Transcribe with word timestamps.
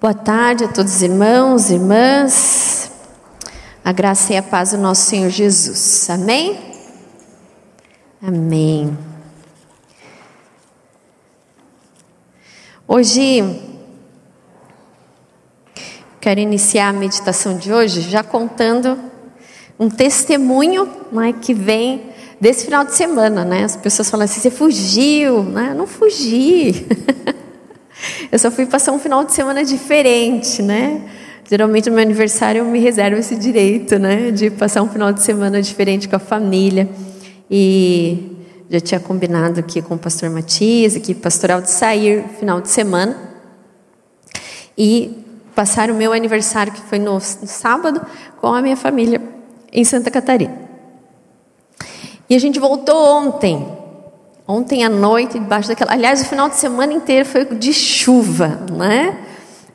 Boa 0.00 0.14
tarde 0.14 0.62
a 0.62 0.68
todos 0.68 0.94
os 0.94 1.02
irmãos, 1.02 1.70
irmãs. 1.72 2.92
A 3.84 3.90
graça 3.90 4.32
e 4.32 4.36
a 4.36 4.42
paz 4.44 4.70
do 4.70 4.78
nosso 4.78 5.02
Senhor 5.06 5.28
Jesus. 5.28 6.08
Amém? 6.08 6.56
Amém. 8.22 8.96
Hoje 12.86 13.60
quero 16.20 16.38
iniciar 16.38 16.90
a 16.90 16.92
meditação 16.92 17.58
de 17.58 17.72
hoje 17.72 18.02
já 18.02 18.22
contando 18.22 18.96
um 19.80 19.90
testemunho 19.90 20.88
né, 21.10 21.32
que 21.32 21.52
vem 21.52 22.12
desse 22.40 22.66
final 22.66 22.84
de 22.84 22.94
semana, 22.94 23.44
né? 23.44 23.64
As 23.64 23.74
pessoas 23.74 24.08
falam 24.08 24.26
assim: 24.26 24.38
você 24.38 24.50
fugiu, 24.50 25.42
né? 25.42 25.70
Eu 25.72 25.74
não 25.74 25.88
fugi. 25.88 26.86
eu 28.30 28.38
só 28.38 28.50
fui 28.50 28.66
passar 28.66 28.92
um 28.92 28.98
final 28.98 29.24
de 29.24 29.32
semana 29.32 29.64
diferente, 29.64 30.62
né? 30.62 31.02
Geralmente 31.48 31.88
no 31.88 31.96
meu 31.96 32.04
aniversário 32.04 32.60
eu 32.60 32.64
me 32.64 32.78
reservo 32.78 33.18
esse 33.18 33.34
direito, 33.34 33.98
né? 33.98 34.30
De 34.30 34.50
passar 34.50 34.82
um 34.82 34.88
final 34.88 35.12
de 35.12 35.22
semana 35.22 35.62
diferente 35.62 36.08
com 36.08 36.16
a 36.16 36.18
família. 36.18 36.88
E 37.50 38.36
já 38.68 38.80
tinha 38.80 39.00
combinado 39.00 39.58
aqui 39.58 39.80
com 39.80 39.94
o 39.94 39.98
pastor 39.98 40.28
Matias, 40.28 40.94
aqui 40.94 41.14
pastoral, 41.14 41.62
de 41.62 41.70
sair 41.70 42.24
final 42.38 42.60
de 42.60 42.68
semana. 42.68 43.16
E 44.76 45.24
passar 45.54 45.90
o 45.90 45.94
meu 45.94 46.12
aniversário, 46.12 46.72
que 46.72 46.80
foi 46.82 46.98
no, 46.98 47.14
no 47.14 47.20
sábado, 47.20 48.00
com 48.40 48.48
a 48.48 48.60
minha 48.60 48.76
família 48.76 49.20
em 49.72 49.84
Santa 49.84 50.10
Catarina. 50.10 50.54
E 52.28 52.34
a 52.34 52.38
gente 52.38 52.60
voltou 52.60 52.96
ontem. 52.96 53.77
Ontem 54.50 54.82
à 54.82 54.88
noite, 54.88 55.38
debaixo 55.38 55.68
daquela. 55.68 55.92
Aliás, 55.92 56.22
o 56.22 56.24
final 56.24 56.48
de 56.48 56.56
semana 56.56 56.94
inteiro 56.94 57.28
foi 57.28 57.44
de 57.44 57.70
chuva, 57.74 58.58
né? 58.72 59.14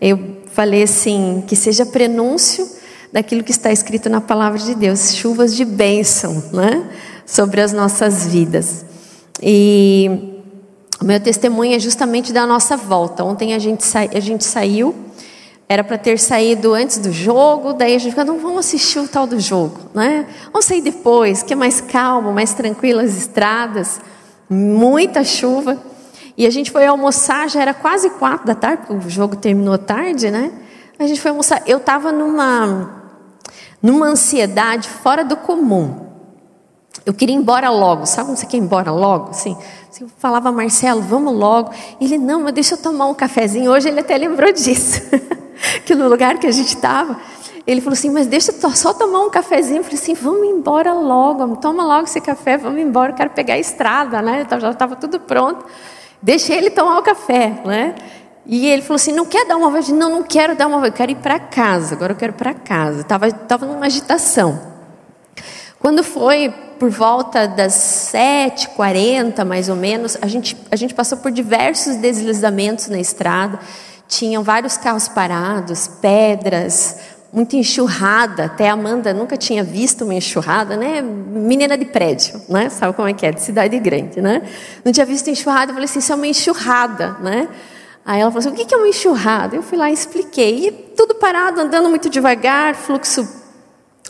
Eu 0.02 0.42
falei 0.48 0.82
assim: 0.82 1.44
que 1.48 1.56
seja 1.56 1.86
prenúncio 1.86 2.68
daquilo 3.12 3.44
que 3.44 3.52
está 3.52 3.72
escrito 3.72 4.10
na 4.10 4.20
palavra 4.20 4.58
de 4.58 4.74
Deus, 4.74 5.14
chuvas 5.14 5.56
de 5.56 5.64
bênção, 5.64 6.44
né? 6.52 6.90
Sobre 7.24 7.62
as 7.62 7.72
nossas 7.72 8.26
vidas. 8.26 8.84
E 9.40 10.42
o 11.00 11.06
meu 11.06 11.20
testemunho 11.20 11.76
é 11.76 11.80
justamente 11.80 12.34
da 12.34 12.48
nossa 12.48 12.76
volta. 12.76 13.24
Ontem 13.24 13.54
a 13.54 13.60
gente, 13.60 13.84
sa... 13.84 14.00
a 14.00 14.20
gente 14.20 14.44
saiu 14.44 14.96
era 15.70 15.84
para 15.84 15.98
ter 15.98 16.20
saído 16.20 16.74
antes 16.74 16.98
do 16.98 17.12
jogo, 17.12 17.74
daí 17.74 17.96
a 17.96 17.98
gente 17.98 18.12
ficou, 18.12 18.26
não 18.26 18.38
vamos 18.38 18.60
assistir 18.60 19.00
o 19.00 19.08
tal 19.08 19.26
do 19.26 19.40
jogo, 19.40 19.80
né? 19.94 20.28
Vamos 20.52 20.66
sair 20.66 20.82
depois, 20.82 21.42
que 21.42 21.54
é 21.54 21.56
mais 21.56 21.80
calmo, 21.80 22.32
mais 22.32 22.54
tranquilo 22.54 23.00
as 23.00 23.18
estradas, 23.18 24.00
muita 24.54 25.24
chuva. 25.24 25.78
E 26.38 26.48
a 26.48 26.50
gente 26.50 26.72
foi 26.72 26.86
almoçar, 26.86 27.50
já 27.50 27.62
era 27.62 27.74
quase 27.74 28.10
quatro 28.12 28.48
da 28.48 28.56
tarde, 28.56 28.84
porque 28.88 29.08
o 29.08 29.10
jogo 29.10 29.36
terminou 29.36 29.78
tarde, 29.78 30.32
né? 30.32 30.52
A 30.98 31.06
gente 31.06 31.20
foi 31.20 31.30
almoçar. 31.32 31.62
Eu 31.66 31.78
estava 31.78 32.12
numa, 32.12 33.04
numa 33.82 34.08
ansiedade 34.08 34.88
fora 34.88 35.24
do 35.24 35.36
comum. 35.36 36.04
Eu 37.06 37.14
queria 37.14 37.36
ir 37.36 37.40
embora 37.40 37.70
logo, 37.70 38.06
sabe 38.06 38.30
quando 38.30 38.38
você 38.38 38.46
quer 38.46 38.58
ir 38.58 38.62
embora 38.62 38.92
logo? 38.92 39.32
Assim, 39.32 39.58
eu 40.00 40.08
falava, 40.18 40.52
Marcelo, 40.52 41.02
vamos 41.02 41.36
logo. 41.36 41.72
Ele, 42.00 42.18
não, 42.18 42.42
mas 42.42 42.54
deixa 42.54 42.76
eu 42.76 42.78
tomar 42.78 43.08
um 43.08 43.14
cafezinho. 43.14 43.72
Hoje 43.72 43.90
ele 43.90 44.00
até 44.00 44.18
lembrou 44.18 44.52
disso. 44.54 45.02
que 45.86 45.94
no 45.96 46.08
lugar 46.08 46.40
que 46.40 46.48
a 46.48 46.52
gente 46.52 46.70
estava, 46.76 47.20
ele 47.66 47.80
falou 47.80 47.94
assim, 47.94 48.10
mas 48.10 48.28
deixa 48.28 48.52
só 48.76 48.94
tomar 48.94 49.22
um 49.22 49.30
cafezinho. 49.30 49.80
Eu 49.80 49.84
falei 49.84 50.00
assim, 50.00 50.14
vamos 50.14 50.48
embora 50.48 50.94
logo, 50.94 51.56
toma 51.58 51.84
logo 51.84 52.04
esse 52.04 52.20
café, 52.20 52.58
vamos 52.58 52.82
embora, 52.82 53.12
eu 53.12 53.16
quero 53.16 53.30
pegar 53.30 53.54
a 53.54 53.60
estrada, 53.60 54.22
né? 54.22 54.46
Já 54.60 54.72
estava 54.72 54.96
tudo 54.96 55.20
pronto. 55.20 55.66
Deixei 56.22 56.58
ele 56.58 56.70
tomar 56.70 57.00
o 57.00 57.02
café, 57.02 57.62
né? 57.66 57.96
E 58.46 58.68
ele 58.68 58.82
falou 58.82 58.96
assim, 58.96 59.14
não 59.14 59.26
quer 59.26 59.46
dar 59.46 59.56
uma 59.56 59.70
volta? 59.70 59.94
Não, 59.94 60.10
não 60.10 60.24
quero 60.24 60.56
dar 60.56 60.68
uma 60.68 60.78
volta, 60.78 60.90
eu 60.90 60.94
quero 60.94 61.12
ir 61.14 61.16
para 61.16 61.40
casa, 61.40 61.96
agora 61.96 62.12
eu 62.12 62.18
quero 62.18 62.34
ir 62.34 62.36
para 62.36 62.54
casa. 62.54 63.02
Estava 63.02 63.32
tava 63.32 63.66
numa 63.66 63.86
agitação. 63.86 64.60
Quando 65.80 66.04
foi 66.04 66.54
por 66.78 66.90
volta 66.90 67.48
das 67.48 67.74
7h40, 68.14 69.46
mais 69.46 69.70
ou 69.70 69.76
menos, 69.76 70.18
a 70.22 70.28
gente, 70.28 70.58
a 70.70 70.76
gente 70.76 70.94
passou 70.94 71.18
por 71.18 71.32
diversos 71.32 71.96
deslizamentos 71.96 72.90
na 72.90 73.00
estrada. 73.00 73.60
Tinham 74.08 74.44
vários 74.44 74.76
carros 74.78 75.08
parados, 75.08 75.88
pedras, 75.88 77.00
muita 77.34 77.56
enxurrada. 77.56 78.46
Até 78.46 78.70
a 78.70 78.74
Amanda 78.74 79.12
nunca 79.12 79.36
tinha 79.36 79.64
visto 79.64 80.06
uma 80.06 80.14
enxurrada, 80.14 80.78
né? 80.78 81.02
Menina 81.02 81.76
de 81.76 81.86
prédio, 81.86 82.40
né? 82.48 82.70
Sabe 82.70 82.94
como 82.94 83.08
é 83.08 83.14
que 83.14 83.26
é? 83.26 83.32
De 83.32 83.42
cidade 83.42 83.80
grande, 83.80 84.22
né? 84.22 84.44
Não 84.86 84.92
tinha 84.92 85.06
visto 85.06 85.30
enxurrada. 85.30 85.72
Eu 85.72 85.74
falei 85.74 85.86
assim: 85.86 86.00
isso 86.00 86.14
é 86.14 86.16
uma 86.16 86.28
enxurrada, 86.28 87.18
né? 87.22 87.50
Aí 88.06 88.22
ela 88.22 88.30
falou 88.30 88.40
assim: 88.40 88.50
o 88.50 88.66
que 88.66 88.74
é 88.74 88.78
uma 88.78 88.88
enxurrada? 88.88 89.56
Eu 89.56 89.64
fui 89.64 89.78
lá 89.78 89.90
e 89.90 89.94
expliquei. 89.94 90.68
E 90.68 90.72
tudo 90.72 91.16
parado, 91.16 91.60
andando 91.60 91.90
muito 91.90 92.08
devagar, 92.10 92.76
fluxo 92.76 93.28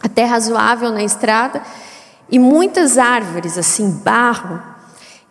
até 0.02 0.26
razoável 0.26 0.92
na 0.92 1.04
estrada. 1.04 1.64
E 2.30 2.38
muitas 2.38 2.98
árvores, 2.98 3.58
assim, 3.58 3.90
barro. 4.04 4.62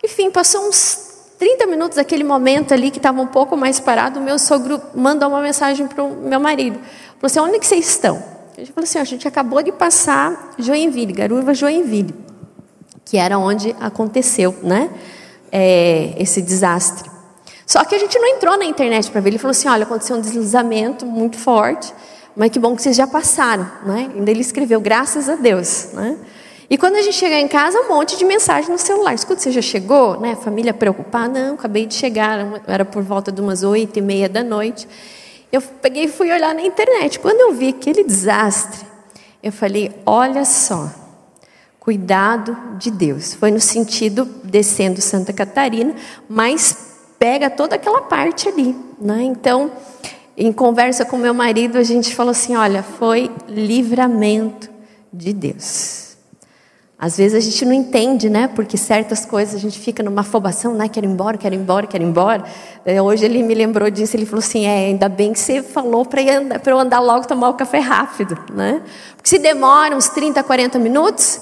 Enfim, 0.03 0.31
passou 0.31 0.67
uns 0.67 1.02
30 1.37 1.65
minutos 1.67 1.97
daquele 1.97 2.23
momento 2.23 2.73
ali 2.73 2.91
que 2.91 2.97
estava 2.97 3.21
um 3.21 3.27
pouco 3.27 3.57
mais 3.57 3.79
parado, 3.79 4.19
o 4.19 4.23
meu 4.23 4.37
sogro 4.39 4.81
mandou 4.93 5.29
uma 5.29 5.41
mensagem 5.41 5.87
para 5.87 6.03
o 6.03 6.15
meu 6.15 6.39
marido. 6.39 6.75
Falou 6.75 7.23
assim, 7.23 7.39
onde 7.39 7.59
que 7.59 7.65
vocês 7.65 7.87
estão? 7.87 8.23
Ele 8.57 8.67
falou 8.67 8.83
assim, 8.83 8.99
a 8.99 9.03
gente 9.03 9.27
acabou 9.27 9.61
de 9.63 9.71
passar 9.71 10.53
Joinville, 10.57 11.13
Garuva 11.13 11.53
Joinville, 11.53 12.13
que 13.03 13.17
era 13.17 13.37
onde 13.37 13.75
aconteceu 13.79 14.55
né, 14.61 14.89
é, 15.51 16.13
esse 16.17 16.41
desastre. 16.41 17.09
Só 17.65 17.83
que 17.83 17.95
a 17.95 17.97
gente 17.97 18.17
não 18.19 18.27
entrou 18.27 18.57
na 18.57 18.65
internet 18.65 19.09
para 19.09 19.21
ver. 19.21 19.31
Ele 19.31 19.37
falou 19.37 19.51
assim, 19.51 19.67
olha, 19.67 19.83
aconteceu 19.83 20.15
um 20.15 20.21
deslizamento 20.21 21.05
muito 21.05 21.37
forte, 21.37 21.93
mas 22.35 22.51
que 22.51 22.59
bom 22.59 22.75
que 22.75 22.81
vocês 22.81 22.95
já 22.95 23.07
passaram. 23.07 23.69
Né? 23.85 24.11
Ainda 24.13 24.29
ele 24.29 24.41
escreveu, 24.41 24.79
graças 24.79 25.29
a 25.29 25.35
Deus. 25.35 25.89
Né? 25.93 26.17
E 26.73 26.77
quando 26.77 26.95
a 26.95 27.03
gente 27.03 27.17
chegar 27.17 27.39
em 27.39 27.47
casa, 27.47 27.79
um 27.81 27.87
monte 27.87 28.17
de 28.17 28.25
mensagem 28.25 28.71
no 28.71 28.79
celular. 28.79 29.13
Escuta, 29.13 29.39
você 29.39 29.51
já 29.51 29.61
chegou? 29.61 30.19
Né? 30.19 30.35
Família 30.35 30.73
preocupada? 30.73 31.39
Não, 31.39 31.53
acabei 31.53 31.85
de 31.85 31.93
chegar. 31.93 32.63
Era 32.65 32.83
por 32.83 33.03
volta 33.03 33.31
de 33.31 33.39
umas 33.39 33.61
oito 33.61 33.99
e 33.99 34.01
meia 34.01 34.27
da 34.27 34.43
noite. 34.43 34.87
Eu 35.51 35.61
peguei 35.61 36.05
e 36.05 36.07
fui 36.07 36.31
olhar 36.31 36.55
na 36.55 36.63
internet. 36.63 37.19
Quando 37.19 37.41
eu 37.41 37.53
vi 37.53 37.69
aquele 37.69 38.03
desastre, 38.03 38.87
eu 39.43 39.51
falei: 39.51 39.91
olha 40.03 40.43
só, 40.45 40.89
cuidado 41.79 42.57
de 42.79 42.89
Deus. 42.89 43.35
Foi 43.35 43.51
no 43.51 43.59
sentido 43.59 44.25
descendo 44.43 44.99
Santa 44.99 45.31
Catarina, 45.31 45.93
mas 46.27 46.75
pega 47.19 47.51
toda 47.51 47.75
aquela 47.75 48.01
parte 48.01 48.49
ali. 48.49 48.75
Né? 48.99 49.21
Então, 49.21 49.71
em 50.35 50.51
conversa 50.51 51.05
com 51.05 51.17
meu 51.17 51.35
marido, 51.35 51.77
a 51.77 51.83
gente 51.83 52.15
falou 52.15 52.31
assim: 52.31 52.55
olha, 52.55 52.81
foi 52.81 53.29
livramento 53.47 54.71
de 55.13 55.33
Deus. 55.33 56.12
Às 57.03 57.17
vezes 57.17 57.35
a 57.35 57.39
gente 57.41 57.65
não 57.65 57.73
entende, 57.73 58.29
né? 58.29 58.47
Porque 58.47 58.77
certas 58.77 59.25
coisas 59.25 59.55
a 59.55 59.57
gente 59.57 59.77
fica 59.77 60.01
numa 60.01 60.21
afobação, 60.21 60.73
né? 60.73 60.87
Quero 60.87 61.05
ir 61.05 61.09
embora, 61.09 61.37
quero 61.37 61.53
ir 61.53 61.57
embora, 61.57 61.85
quero 61.85 62.01
ir 62.01 62.07
embora. 62.07 62.45
É, 62.85 63.01
hoje 63.01 63.25
ele 63.25 63.43
me 63.43 63.53
lembrou 63.53 63.89
disso, 63.89 64.15
ele 64.15 64.25
falou 64.25 64.39
assim: 64.39 64.65
é, 64.65 64.85
ainda 64.85 65.09
bem 65.09 65.33
que 65.33 65.39
você 65.39 65.61
falou 65.61 66.05
para 66.05 66.21
eu 66.21 66.79
andar 66.79 67.01
logo 67.01 67.27
tomar 67.27 67.49
o 67.49 67.55
café 67.55 67.79
rápido, 67.79 68.37
né? 68.53 68.81
Porque 69.17 69.27
se 69.27 69.37
demora 69.37 69.93
uns 69.97 70.07
30, 70.07 70.41
40 70.41 70.79
minutos, 70.79 71.41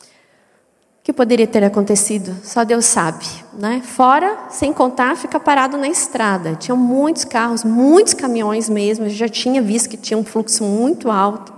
o 0.00 1.04
que 1.04 1.12
poderia 1.12 1.46
ter 1.46 1.62
acontecido? 1.62 2.34
Só 2.42 2.64
Deus 2.64 2.84
sabe, 2.84 3.24
né? 3.52 3.80
Fora, 3.84 4.36
sem 4.50 4.72
contar, 4.72 5.16
fica 5.16 5.38
parado 5.38 5.78
na 5.78 5.86
estrada. 5.86 6.56
Tinham 6.56 6.76
muitos 6.76 7.24
carros, 7.24 7.62
muitos 7.62 8.14
caminhões 8.14 8.68
mesmo. 8.68 9.04
Eu 9.04 9.10
já 9.10 9.28
tinha 9.28 9.62
visto 9.62 9.88
que 9.88 9.96
tinha 9.96 10.18
um 10.18 10.24
fluxo 10.24 10.64
muito 10.64 11.08
alto. 11.08 11.52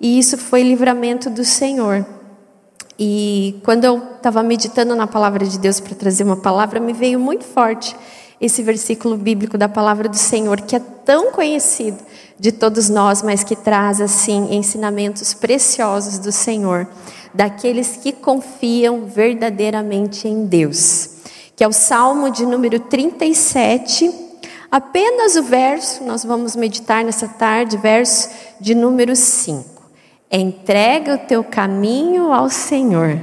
E 0.00 0.18
isso 0.18 0.38
foi 0.38 0.62
livramento 0.62 1.28
do 1.28 1.44
Senhor. 1.44 2.06
E 3.02 3.58
quando 3.64 3.86
eu 3.86 3.96
estava 4.16 4.42
meditando 4.42 4.94
na 4.94 5.06
palavra 5.06 5.46
de 5.46 5.58
Deus 5.58 5.80
para 5.80 5.94
trazer 5.94 6.22
uma 6.22 6.36
palavra, 6.36 6.78
me 6.78 6.92
veio 6.92 7.18
muito 7.18 7.44
forte 7.44 7.96
esse 8.38 8.62
versículo 8.62 9.16
bíblico 9.16 9.56
da 9.56 9.70
palavra 9.70 10.06
do 10.06 10.18
Senhor, 10.18 10.60
que 10.60 10.76
é 10.76 10.80
tão 10.80 11.32
conhecido 11.32 11.96
de 12.38 12.52
todos 12.52 12.90
nós, 12.90 13.22
mas 13.22 13.42
que 13.42 13.56
traz 13.56 14.02
assim 14.02 14.54
ensinamentos 14.54 15.32
preciosos 15.32 16.18
do 16.18 16.30
Senhor, 16.30 16.86
daqueles 17.32 17.96
que 17.96 18.12
confiam 18.12 19.06
verdadeiramente 19.06 20.28
em 20.28 20.44
Deus. 20.44 21.08
Que 21.56 21.64
é 21.64 21.68
o 21.68 21.72
Salmo 21.72 22.30
de 22.30 22.44
número 22.44 22.80
37, 22.80 24.10
apenas 24.70 25.36
o 25.36 25.42
verso, 25.42 26.04
nós 26.04 26.22
vamos 26.22 26.54
meditar 26.54 27.02
nessa 27.02 27.28
tarde, 27.28 27.78
verso 27.78 28.28
de 28.60 28.74
número 28.74 29.16
5. 29.16 29.69
Entrega 30.30 31.14
o 31.16 31.18
teu 31.18 31.42
caminho 31.42 32.32
ao 32.32 32.48
Senhor, 32.48 33.18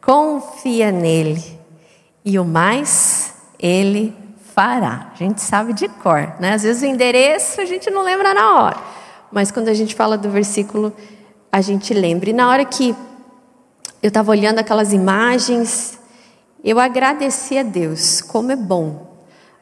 confia 0.00 0.90
nele, 0.90 1.44
e 2.24 2.38
o 2.38 2.44
mais 2.46 3.34
ele 3.58 4.16
fará. 4.54 5.10
A 5.12 5.16
gente 5.16 5.42
sabe 5.42 5.74
de 5.74 5.86
cor, 5.86 6.32
né? 6.40 6.54
Às 6.54 6.62
vezes 6.62 6.82
o 6.82 6.86
endereço 6.86 7.60
a 7.60 7.66
gente 7.66 7.90
não 7.90 8.02
lembra 8.02 8.32
na 8.32 8.58
hora, 8.58 8.78
mas 9.30 9.50
quando 9.50 9.68
a 9.68 9.74
gente 9.74 9.94
fala 9.94 10.16
do 10.16 10.30
versículo, 10.30 10.94
a 11.52 11.60
gente 11.60 11.92
lembra. 11.92 12.30
E 12.30 12.32
na 12.32 12.48
hora 12.48 12.64
que 12.64 12.96
eu 14.02 14.08
estava 14.08 14.30
olhando 14.30 14.60
aquelas 14.60 14.94
imagens, 14.94 15.98
eu 16.64 16.80
agradeci 16.80 17.58
a 17.58 17.62
Deus, 17.62 18.22
como 18.22 18.50
é 18.50 18.56
bom 18.56 19.10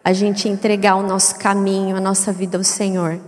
a 0.05 0.13
gente 0.13 0.49
entregar 0.49 0.95
o 0.95 1.03
nosso 1.03 1.41
caminho, 1.41 1.97
a 1.97 2.01
nossa 2.01 2.33
vida 2.33 2.57
ao 2.57 2.63
Senhor 2.63 3.21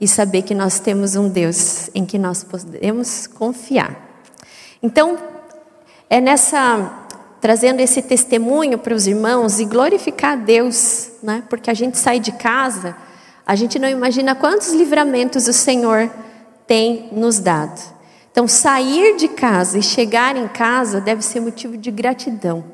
e 0.00 0.06
saber 0.06 0.42
que 0.42 0.54
nós 0.54 0.78
temos 0.78 1.16
um 1.16 1.28
Deus 1.28 1.90
em 1.94 2.04
que 2.04 2.18
nós 2.18 2.44
podemos 2.44 3.26
confiar. 3.26 4.24
Então, 4.82 5.18
é 6.08 6.20
nessa 6.20 7.06
trazendo 7.40 7.80
esse 7.80 8.02
testemunho 8.02 8.78
para 8.78 8.94
os 8.94 9.06
irmãos 9.06 9.60
e 9.60 9.64
glorificar 9.64 10.32
a 10.32 10.36
Deus, 10.36 11.10
né? 11.22 11.42
Porque 11.48 11.70
a 11.70 11.74
gente 11.74 11.96
sai 11.96 12.18
de 12.18 12.32
casa, 12.32 12.96
a 13.46 13.54
gente 13.54 13.78
não 13.78 13.88
imagina 13.88 14.34
quantos 14.34 14.72
livramentos 14.72 15.46
o 15.46 15.52
Senhor 15.52 16.10
tem 16.66 17.08
nos 17.12 17.38
dado. 17.38 17.80
Então, 18.30 18.46
sair 18.46 19.16
de 19.16 19.28
casa 19.28 19.78
e 19.78 19.82
chegar 19.82 20.36
em 20.36 20.48
casa 20.48 21.00
deve 21.00 21.22
ser 21.22 21.40
motivo 21.40 21.76
de 21.76 21.90
gratidão 21.90 22.64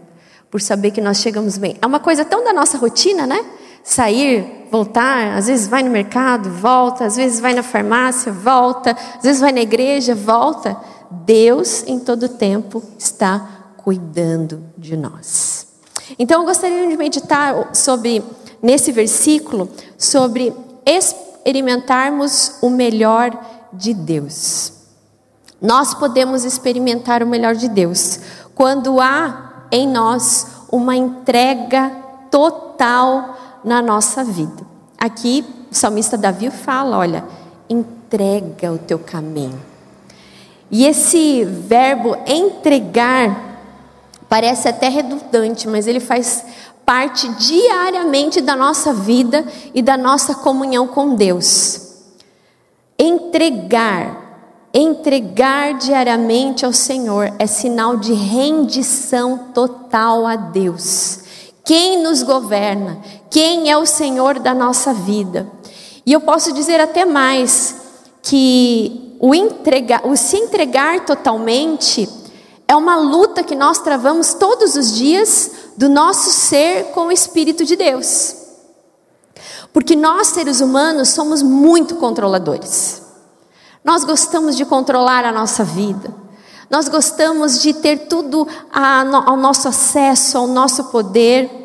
por 0.50 0.60
saber 0.60 0.90
que 0.90 1.00
nós 1.00 1.18
chegamos 1.18 1.58
bem. 1.58 1.76
É 1.80 1.86
uma 1.86 2.00
coisa 2.00 2.24
tão 2.24 2.44
da 2.44 2.52
nossa 2.52 2.78
rotina, 2.78 3.26
né? 3.26 3.44
Sair, 3.86 4.66
voltar, 4.70 5.36
às 5.36 5.46
vezes 5.46 5.68
vai 5.68 5.82
no 5.82 5.90
mercado, 5.90 6.50
volta, 6.50 7.04
às 7.04 7.16
vezes 7.16 7.38
vai 7.38 7.52
na 7.52 7.62
farmácia, 7.62 8.32
volta, 8.32 8.96
às 9.16 9.22
vezes 9.22 9.40
vai 9.40 9.52
na 9.52 9.60
igreja, 9.60 10.14
volta. 10.14 10.76
Deus 11.10 11.84
em 11.86 11.98
todo 11.98 12.28
tempo 12.28 12.82
está 12.98 13.46
cuidando 13.76 14.64
de 14.76 14.96
nós. 14.96 15.68
Então 16.18 16.40
eu 16.40 16.46
gostaria 16.46 16.88
de 16.88 16.96
meditar 16.96 17.74
sobre 17.74 18.24
nesse 18.62 18.90
versículo 18.90 19.68
sobre 19.98 20.50
experimentarmos 20.86 22.56
o 22.62 22.70
melhor 22.70 23.30
de 23.70 23.92
Deus. 23.92 24.72
Nós 25.60 25.92
podemos 25.92 26.44
experimentar 26.44 27.22
o 27.22 27.26
melhor 27.26 27.54
de 27.54 27.68
Deus 27.68 28.18
quando 28.54 29.00
há 29.00 29.66
em 29.70 29.86
nós 29.86 30.46
uma 30.70 30.96
entrega 30.96 31.90
total 32.30 33.36
na 33.64 33.80
nossa 33.80 34.22
vida. 34.22 34.64
Aqui 34.98 35.44
o 35.70 35.74
salmista 35.74 36.16
Davi 36.16 36.50
fala, 36.50 36.98
olha, 36.98 37.24
entrega 37.68 38.72
o 38.72 38.78
teu 38.78 38.98
caminho. 38.98 39.60
E 40.70 40.84
esse 40.84 41.44
verbo 41.44 42.16
entregar 42.26 43.54
Parece 44.34 44.68
até 44.68 44.88
redundante, 44.88 45.68
mas 45.68 45.86
ele 45.86 46.00
faz 46.00 46.44
parte 46.84 47.28
diariamente 47.34 48.40
da 48.40 48.56
nossa 48.56 48.92
vida 48.92 49.44
e 49.72 49.80
da 49.80 49.96
nossa 49.96 50.34
comunhão 50.34 50.88
com 50.88 51.14
Deus. 51.14 51.80
Entregar, 52.98 54.66
entregar 54.74 55.74
diariamente 55.74 56.66
ao 56.66 56.72
Senhor 56.72 57.32
é 57.38 57.46
sinal 57.46 57.96
de 57.96 58.12
rendição 58.12 59.38
total 59.54 60.26
a 60.26 60.34
Deus. 60.34 61.20
Quem 61.64 62.02
nos 62.02 62.24
governa? 62.24 62.98
Quem 63.34 63.68
é 63.68 63.76
o 63.76 63.84
Senhor 63.84 64.38
da 64.38 64.54
nossa 64.54 64.94
vida? 64.94 65.50
E 66.06 66.12
eu 66.12 66.20
posso 66.20 66.52
dizer 66.52 66.80
até 66.80 67.04
mais 67.04 67.74
que 68.22 69.18
o, 69.18 69.32
o 70.08 70.16
se 70.16 70.36
entregar 70.36 71.04
totalmente 71.04 72.08
é 72.68 72.76
uma 72.76 72.94
luta 72.94 73.42
que 73.42 73.56
nós 73.56 73.80
travamos 73.80 74.34
todos 74.34 74.76
os 74.76 74.92
dias 74.92 75.50
do 75.76 75.88
nosso 75.88 76.30
ser 76.30 76.92
com 76.92 77.06
o 77.06 77.10
Espírito 77.10 77.64
de 77.64 77.74
Deus. 77.74 78.36
Porque 79.72 79.96
nós, 79.96 80.28
seres 80.28 80.60
humanos, 80.60 81.08
somos 81.08 81.42
muito 81.42 81.96
controladores. 81.96 83.02
Nós 83.82 84.04
gostamos 84.04 84.56
de 84.56 84.64
controlar 84.64 85.24
a 85.24 85.32
nossa 85.32 85.64
vida. 85.64 86.14
Nós 86.70 86.88
gostamos 86.88 87.60
de 87.60 87.74
ter 87.74 88.06
tudo 88.06 88.46
ao 88.72 89.36
nosso 89.36 89.66
acesso, 89.66 90.38
ao 90.38 90.46
nosso 90.46 90.84
poder. 90.84 91.63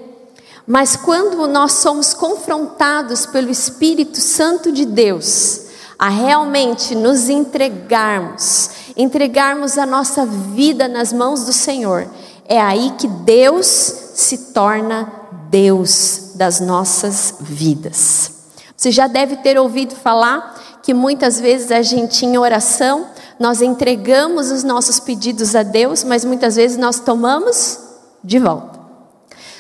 Mas 0.69 0.95
quando 0.95 1.47
nós 1.47 1.71
somos 1.73 2.13
confrontados 2.13 3.25
pelo 3.25 3.49
Espírito 3.49 4.21
Santo 4.21 4.71
de 4.71 4.85
Deus, 4.85 5.61
a 5.97 6.09
realmente 6.09 6.93
nos 6.93 7.27
entregarmos 7.27 8.77
entregarmos 8.95 9.77
a 9.77 9.85
nossa 9.85 10.25
vida 10.25 10.87
nas 10.87 11.13
mãos 11.13 11.45
do 11.45 11.53
Senhor, 11.53 12.05
é 12.45 12.59
aí 12.59 12.93
que 12.97 13.07
Deus 13.07 13.65
se 13.65 14.37
torna 14.53 15.09
Deus 15.49 16.33
das 16.35 16.59
nossas 16.59 17.35
vidas. 17.39 18.31
Você 18.75 18.91
já 18.91 19.07
deve 19.07 19.37
ter 19.37 19.57
ouvido 19.57 19.95
falar 19.95 20.79
que 20.83 20.93
muitas 20.93 21.39
vezes 21.39 21.71
a 21.71 21.81
gente 21.81 22.25
em 22.25 22.37
oração, 22.37 23.07
nós 23.39 23.61
entregamos 23.61 24.51
os 24.51 24.63
nossos 24.63 24.99
pedidos 24.99 25.55
a 25.55 25.63
Deus, 25.63 26.03
mas 26.03 26.25
muitas 26.25 26.57
vezes 26.57 26.77
nós 26.77 26.99
tomamos 26.99 27.79
de 28.23 28.37
volta. 28.37 28.78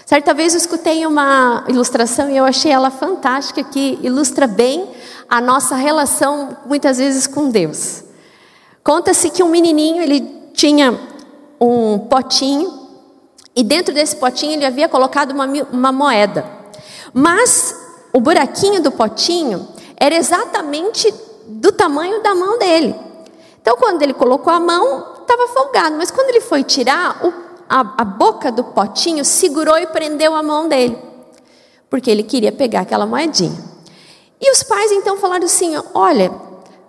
Certa 0.09 0.33
vez 0.33 0.55
eu 0.55 0.57
escutei 0.57 1.05
uma 1.05 1.63
ilustração 1.67 2.31
e 2.31 2.37
eu 2.37 2.43
achei 2.43 2.71
ela 2.71 2.89
fantástica, 2.89 3.63
que 3.63 3.99
ilustra 4.01 4.47
bem 4.47 4.89
a 5.29 5.39
nossa 5.39 5.75
relação 5.75 6.57
muitas 6.65 6.97
vezes 6.97 7.27
com 7.27 7.51
Deus. 7.51 8.03
Conta-se 8.83 9.29
que 9.29 9.43
um 9.43 9.49
menininho, 9.49 10.01
ele 10.01 10.21
tinha 10.51 10.99
um 11.61 11.99
potinho 11.99 12.89
e 13.55 13.63
dentro 13.63 13.93
desse 13.93 14.15
potinho 14.15 14.53
ele 14.53 14.65
havia 14.65 14.89
colocado 14.89 15.29
uma, 15.29 15.45
uma 15.71 15.91
moeda. 15.91 16.43
Mas 17.13 17.75
o 18.11 18.19
buraquinho 18.19 18.81
do 18.81 18.91
potinho 18.91 19.67
era 19.95 20.15
exatamente 20.15 21.13
do 21.45 21.71
tamanho 21.71 22.23
da 22.23 22.33
mão 22.33 22.57
dele. 22.57 22.95
Então, 23.61 23.77
quando 23.77 24.01
ele 24.01 24.15
colocou 24.15 24.51
a 24.51 24.59
mão, 24.59 25.17
estava 25.21 25.47
folgado. 25.49 25.97
Mas 25.97 26.09
quando 26.09 26.29
ele 26.29 26.41
foi 26.41 26.63
tirar, 26.63 27.23
o, 27.23 27.48
a, 27.69 27.81
a 27.97 28.03
boca 28.03 28.51
do 28.51 28.63
potinho 28.63 29.23
segurou 29.23 29.77
e 29.77 29.85
prendeu 29.85 30.33
a 30.33 30.41
mão 30.41 30.67
dele. 30.67 30.97
Porque 31.89 32.09
ele 32.09 32.23
queria 32.23 32.51
pegar 32.51 32.81
aquela 32.81 33.05
moedinha. 33.05 33.57
E 34.41 34.51
os 34.51 34.63
pais 34.63 34.91
então 34.91 35.17
falaram 35.17 35.45
assim: 35.45 35.75
Olha, 35.93 36.31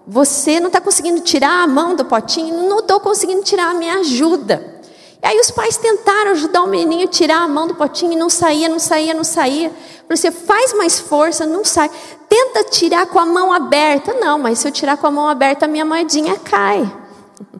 você 0.06 0.58
não 0.58 0.68
está 0.68 0.80
conseguindo 0.80 1.20
tirar 1.20 1.62
a 1.62 1.66
mão 1.66 1.94
do 1.94 2.04
potinho? 2.04 2.68
Não 2.68 2.78
estou 2.78 2.98
conseguindo 3.00 3.42
tirar, 3.42 3.74
me 3.74 3.88
ajuda. 3.90 4.80
E 5.22 5.26
aí 5.26 5.38
os 5.38 5.50
pais 5.50 5.76
tentaram 5.76 6.30
ajudar 6.30 6.62
o 6.62 6.66
menininho 6.66 7.04
a 7.04 7.10
tirar 7.10 7.42
a 7.42 7.48
mão 7.48 7.66
do 7.66 7.74
potinho 7.74 8.12
e 8.12 8.16
não 8.16 8.30
saía, 8.30 8.68
não 8.68 8.78
saía, 8.78 9.12
não 9.12 9.24
saía. 9.24 9.70
Você 10.08 10.30
faz 10.30 10.72
mais 10.72 10.98
força, 10.98 11.44
não 11.44 11.62
sai. 11.62 11.90
Tenta 12.28 12.64
tirar 12.64 13.06
com 13.06 13.18
a 13.18 13.26
mão 13.26 13.52
aberta. 13.52 14.14
Não, 14.14 14.38
mas 14.38 14.58
se 14.58 14.68
eu 14.68 14.72
tirar 14.72 14.96
com 14.96 15.06
a 15.06 15.10
mão 15.10 15.28
aberta, 15.28 15.66
a 15.66 15.68
minha 15.68 15.84
moedinha 15.84 16.36
cai. 16.38 16.90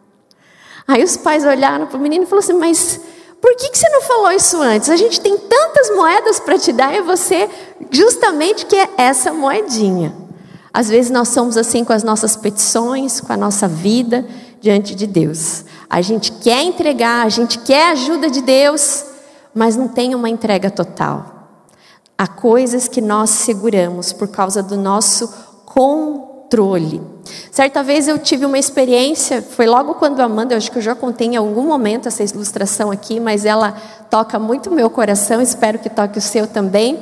Aí 0.88 1.05
os 1.05 1.19
pais 1.19 1.44
olharam 1.44 1.87
para 1.87 1.99
o 1.99 2.00
menino 2.00 2.25
e 2.25 2.26
falaram 2.26 2.44
assim: 2.44 2.58
Mas 2.58 3.00
por 3.40 3.56
que, 3.56 3.70
que 3.70 3.78
você 3.78 3.88
não 3.88 4.02
falou 4.02 4.31
isso 4.32 4.60
antes? 4.60 4.90
A 4.90 4.96
gente 4.96 5.20
tem 5.20 5.37
tantas 5.37 5.90
moedas 5.96 6.38
para 6.38 6.58
te 6.58 6.72
dar 6.72 6.94
e 6.94 7.00
você 7.00 7.48
justamente 7.90 8.66
quer 8.66 8.90
essa 8.96 9.32
moedinha. 9.32 10.14
Às 10.72 10.88
vezes 10.88 11.10
nós 11.10 11.29
somos 11.29 11.56
assim 11.56 11.84
com 11.84 11.93
as 11.93 12.05
nossas 12.05 12.36
petições, 12.36 13.20
com 13.20 13.32
a 13.32 13.36
nossa 13.36 13.67
vida 13.67 14.26
diante 14.60 14.94
de 14.94 15.06
Deus. 15.06 15.65
A 15.88 16.00
gente 16.00 16.31
quer 16.32 16.62
entregar, 16.62 17.24
a 17.24 17.29
gente 17.29 17.58
quer 17.58 17.88
a 17.88 17.93
ajuda 17.93 18.31
de 18.31 18.43
Deus, 18.43 19.05
mas 19.55 19.74
não 19.74 19.88
tem 19.88 20.15
uma 20.15 20.29
entrega 20.29 20.70
total. 20.70 21.41
Há 22.17 22.29
coisas 22.29 22.86
que 22.86 23.00
nós 23.00 23.31
seguramos 23.31 24.12
por 24.12 24.29
causa 24.29 24.62
do 24.62 24.76
nosso 24.76 25.29
controle. 26.50 27.00
Certa 27.52 27.82
vez 27.82 28.08
eu 28.08 28.19
tive 28.19 28.44
uma 28.44 28.58
experiência, 28.58 29.40
foi 29.40 29.66
logo 29.66 29.94
quando 29.94 30.19
a 30.20 30.24
Amanda, 30.24 30.54
eu 30.54 30.58
acho 30.58 30.70
que 30.70 30.78
eu 30.78 30.82
já 30.82 30.96
contei 30.96 31.28
em 31.28 31.36
algum 31.36 31.62
momento 31.62 32.08
essa 32.08 32.24
ilustração 32.24 32.90
aqui, 32.90 33.20
mas 33.20 33.44
ela 33.44 33.72
toca 34.10 34.38
muito 34.38 34.70
meu 34.70 34.90
coração, 34.90 35.40
espero 35.40 35.78
que 35.78 35.88
toque 35.88 36.19
o 36.19 36.20
seu 36.20 36.48
também. 36.48 36.98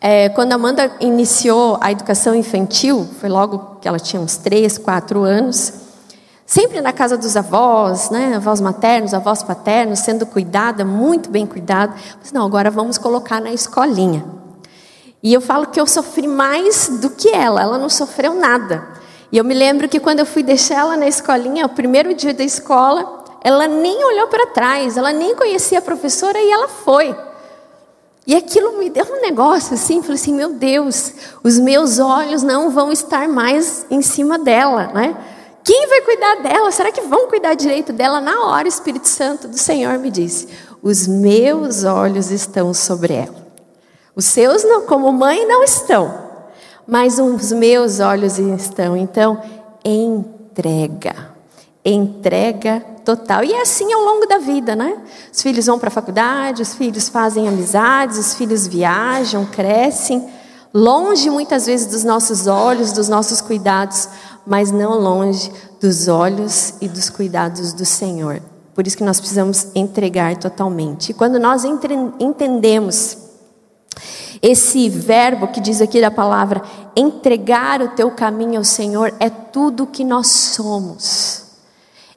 É, 0.00 0.28
quando 0.30 0.52
a 0.52 0.56
Amanda 0.56 0.90
iniciou 1.00 1.78
a 1.80 1.92
educação 1.92 2.34
infantil, 2.34 3.06
foi 3.20 3.28
logo 3.28 3.78
que 3.80 3.86
ela 3.86 3.98
tinha 4.00 4.20
uns 4.20 4.36
3, 4.36 4.78
4 4.78 5.22
anos, 5.22 5.72
sempre 6.44 6.80
na 6.80 6.92
casa 6.92 7.16
dos 7.16 7.36
avós, 7.36 8.10
né, 8.10 8.34
avós 8.34 8.60
maternos, 8.60 9.14
avós 9.14 9.44
paternos, 9.44 10.00
sendo 10.00 10.26
cuidada, 10.26 10.84
muito 10.84 11.30
bem 11.30 11.46
cuidada. 11.46 11.94
Mas 12.20 12.32
não, 12.32 12.44
agora 12.44 12.70
vamos 12.70 12.98
colocar 12.98 13.40
na 13.40 13.52
escolinha. 13.52 14.37
E 15.22 15.32
eu 15.32 15.40
falo 15.40 15.66
que 15.66 15.80
eu 15.80 15.86
sofri 15.86 16.28
mais 16.28 16.88
do 17.00 17.10
que 17.10 17.28
ela, 17.28 17.62
ela 17.62 17.78
não 17.78 17.88
sofreu 17.88 18.34
nada. 18.34 18.86
E 19.30 19.36
eu 19.36 19.44
me 19.44 19.54
lembro 19.54 19.88
que 19.88 20.00
quando 20.00 20.20
eu 20.20 20.26
fui 20.26 20.42
deixar 20.42 20.76
ela 20.76 20.96
na 20.96 21.06
escolinha, 21.06 21.66
o 21.66 21.70
primeiro 21.70 22.14
dia 22.14 22.32
da 22.32 22.44
escola, 22.44 23.24
ela 23.42 23.66
nem 23.66 24.04
olhou 24.04 24.28
para 24.28 24.46
trás, 24.46 24.96
ela 24.96 25.12
nem 25.12 25.34
conhecia 25.34 25.78
a 25.78 25.82
professora 25.82 26.40
e 26.40 26.50
ela 26.50 26.68
foi. 26.68 27.14
E 28.26 28.36
aquilo 28.36 28.78
me 28.78 28.90
deu 28.90 29.06
um 29.06 29.20
negócio 29.22 29.74
assim, 29.74 30.02
falei 30.02 30.16
assim, 30.16 30.34
meu 30.34 30.52
Deus, 30.52 31.12
os 31.42 31.58
meus 31.58 31.98
olhos 31.98 32.42
não 32.42 32.70
vão 32.70 32.92
estar 32.92 33.26
mais 33.26 33.86
em 33.90 34.02
cima 34.02 34.38
dela, 34.38 34.90
né? 34.94 35.16
Quem 35.64 35.86
vai 35.88 36.00
cuidar 36.02 36.42
dela? 36.42 36.70
Será 36.70 36.92
que 36.92 37.00
vão 37.02 37.28
cuidar 37.28 37.54
direito 37.54 37.92
dela? 37.92 38.20
Na 38.20 38.46
hora, 38.46 38.66
o 38.66 38.68
Espírito 38.68 39.08
Santo 39.08 39.48
do 39.48 39.58
Senhor 39.58 39.98
me 39.98 40.10
disse: 40.10 40.48
Os 40.82 41.06
meus 41.06 41.84
olhos 41.84 42.30
estão 42.30 42.72
sobre 42.72 43.14
ela. 43.14 43.47
Os 44.18 44.24
seus, 44.24 44.64
não, 44.64 44.82
como 44.82 45.12
mãe, 45.12 45.46
não 45.46 45.62
estão, 45.62 46.12
mas 46.84 47.20
os 47.20 47.52
meus 47.52 48.00
olhos 48.00 48.36
estão. 48.36 48.96
Então, 48.96 49.40
entrega, 49.84 51.14
entrega 51.84 52.84
total. 53.04 53.44
E 53.44 53.52
é 53.52 53.62
assim 53.62 53.92
ao 53.92 54.00
longo 54.00 54.26
da 54.26 54.38
vida, 54.38 54.74
né? 54.74 55.00
Os 55.32 55.40
filhos 55.40 55.66
vão 55.66 55.78
para 55.78 55.86
a 55.86 55.92
faculdade, 55.92 56.62
os 56.62 56.74
filhos 56.74 57.08
fazem 57.08 57.46
amizades, 57.46 58.18
os 58.18 58.34
filhos 58.34 58.66
viajam, 58.66 59.46
crescem, 59.46 60.28
longe 60.74 61.30
muitas 61.30 61.66
vezes 61.66 61.86
dos 61.86 62.02
nossos 62.02 62.48
olhos, 62.48 62.90
dos 62.90 63.08
nossos 63.08 63.40
cuidados, 63.40 64.08
mas 64.44 64.72
não 64.72 64.98
longe 64.98 65.48
dos 65.80 66.08
olhos 66.08 66.74
e 66.80 66.88
dos 66.88 67.08
cuidados 67.08 67.72
do 67.72 67.86
Senhor. 67.86 68.42
Por 68.74 68.84
isso 68.84 68.96
que 68.96 69.04
nós 69.04 69.20
precisamos 69.20 69.68
entregar 69.76 70.36
totalmente. 70.38 71.10
E 71.10 71.14
quando 71.14 71.38
nós 71.38 71.62
entendemos 71.64 73.27
esse 74.42 74.88
verbo 74.88 75.48
que 75.48 75.60
diz 75.60 75.80
aqui 75.80 76.00
da 76.00 76.10
palavra, 76.10 76.62
entregar 76.96 77.82
o 77.82 77.88
teu 77.88 78.10
caminho 78.10 78.58
ao 78.58 78.64
Senhor, 78.64 79.14
é 79.18 79.28
tudo 79.28 79.86
que 79.86 80.04
nós 80.04 80.28
somos. 80.28 81.42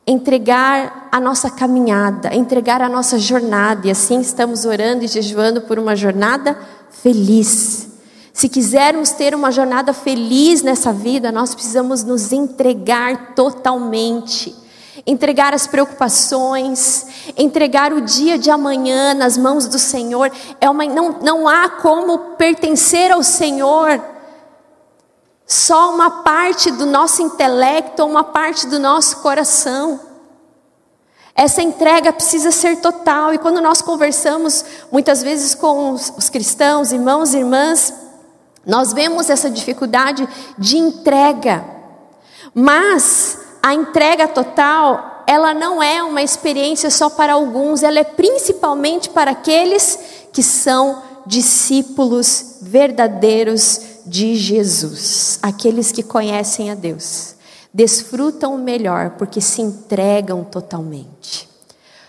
Entregar 0.05 1.09
a 1.11 1.19
nossa 1.19 1.49
caminhada, 1.49 2.33
entregar 2.33 2.81
a 2.81 2.89
nossa 2.89 3.17
jornada, 3.17 3.87
e 3.87 3.91
assim 3.91 4.19
estamos 4.19 4.65
orando 4.65 5.03
e 5.03 5.07
jejuando 5.07 5.61
por 5.61 5.79
uma 5.79 5.95
jornada 5.95 6.57
feliz. 6.89 7.89
Se 8.33 8.49
quisermos 8.49 9.11
ter 9.11 9.35
uma 9.35 9.51
jornada 9.51 9.93
feliz 9.93 10.61
nessa 10.61 10.91
vida, 10.91 11.31
nós 11.31 11.53
precisamos 11.53 12.03
nos 12.03 12.31
entregar 12.31 13.35
totalmente 13.35 14.55
entregar 15.05 15.53
as 15.53 15.67
preocupações, 15.67 17.33
entregar 17.37 17.93
o 17.93 18.01
dia 18.01 18.37
de 18.37 18.51
amanhã 18.51 19.13
nas 19.13 19.37
mãos 19.37 19.67
do 19.67 19.79
Senhor. 19.79 20.31
É 20.59 20.69
uma, 20.69 20.85
não, 20.85 21.19
não 21.21 21.47
há 21.47 21.69
como 21.69 22.35
pertencer 22.35 23.11
ao 23.11 23.23
Senhor 23.23 24.01
só 25.51 25.93
uma 25.93 26.23
parte 26.23 26.71
do 26.71 26.85
nosso 26.85 27.21
intelecto 27.21 28.05
uma 28.05 28.23
parte 28.23 28.67
do 28.67 28.79
nosso 28.79 29.17
coração. 29.17 29.99
Essa 31.35 31.61
entrega 31.61 32.13
precisa 32.13 32.51
ser 32.51 32.77
total. 32.77 33.33
E 33.33 33.37
quando 33.37 33.59
nós 33.59 33.81
conversamos 33.81 34.63
muitas 34.89 35.21
vezes 35.21 35.53
com 35.53 35.91
os, 35.91 36.13
os 36.17 36.29
cristãos, 36.29 36.93
irmãos 36.93 37.33
e 37.33 37.39
irmãs, 37.39 37.93
nós 38.65 38.93
vemos 38.93 39.29
essa 39.29 39.49
dificuldade 39.49 40.27
de 40.57 40.77
entrega. 40.77 41.65
Mas 42.53 43.40
a 43.61 43.73
entrega 43.73 44.27
total, 44.27 45.23
ela 45.27 45.53
não 45.53 45.81
é 45.81 46.01
uma 46.01 46.21
experiência 46.21 46.89
só 46.89 47.09
para 47.09 47.33
alguns, 47.33 47.83
ela 47.83 47.99
é 47.99 48.03
principalmente 48.03 49.09
para 49.09 49.31
aqueles 49.31 49.99
que 50.33 50.41
são 50.41 51.01
discípulos 51.25 52.57
verdadeiros 52.61 53.81
de 54.05 54.35
Jesus, 54.35 55.39
aqueles 55.41 55.91
que 55.91 56.01
conhecem 56.01 56.71
a 56.71 56.75
Deus. 56.75 57.35
Desfrutam 57.73 58.55
o 58.55 58.57
melhor 58.57 59.11
porque 59.11 59.39
se 59.39 59.61
entregam 59.61 60.43
totalmente. 60.43 61.47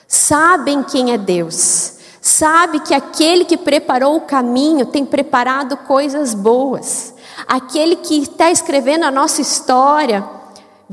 Sabem 0.08 0.82
quem 0.82 1.12
é 1.12 1.18
Deus, 1.18 1.94
sabe 2.20 2.80
que 2.80 2.94
aquele 2.94 3.44
que 3.44 3.56
preparou 3.56 4.16
o 4.16 4.22
caminho 4.22 4.86
tem 4.86 5.04
preparado 5.04 5.76
coisas 5.76 6.34
boas. 6.34 7.14
Aquele 7.46 7.96
que 7.96 8.22
está 8.22 8.50
escrevendo 8.50 9.04
a 9.04 9.10
nossa 9.10 9.40
história, 9.40 10.22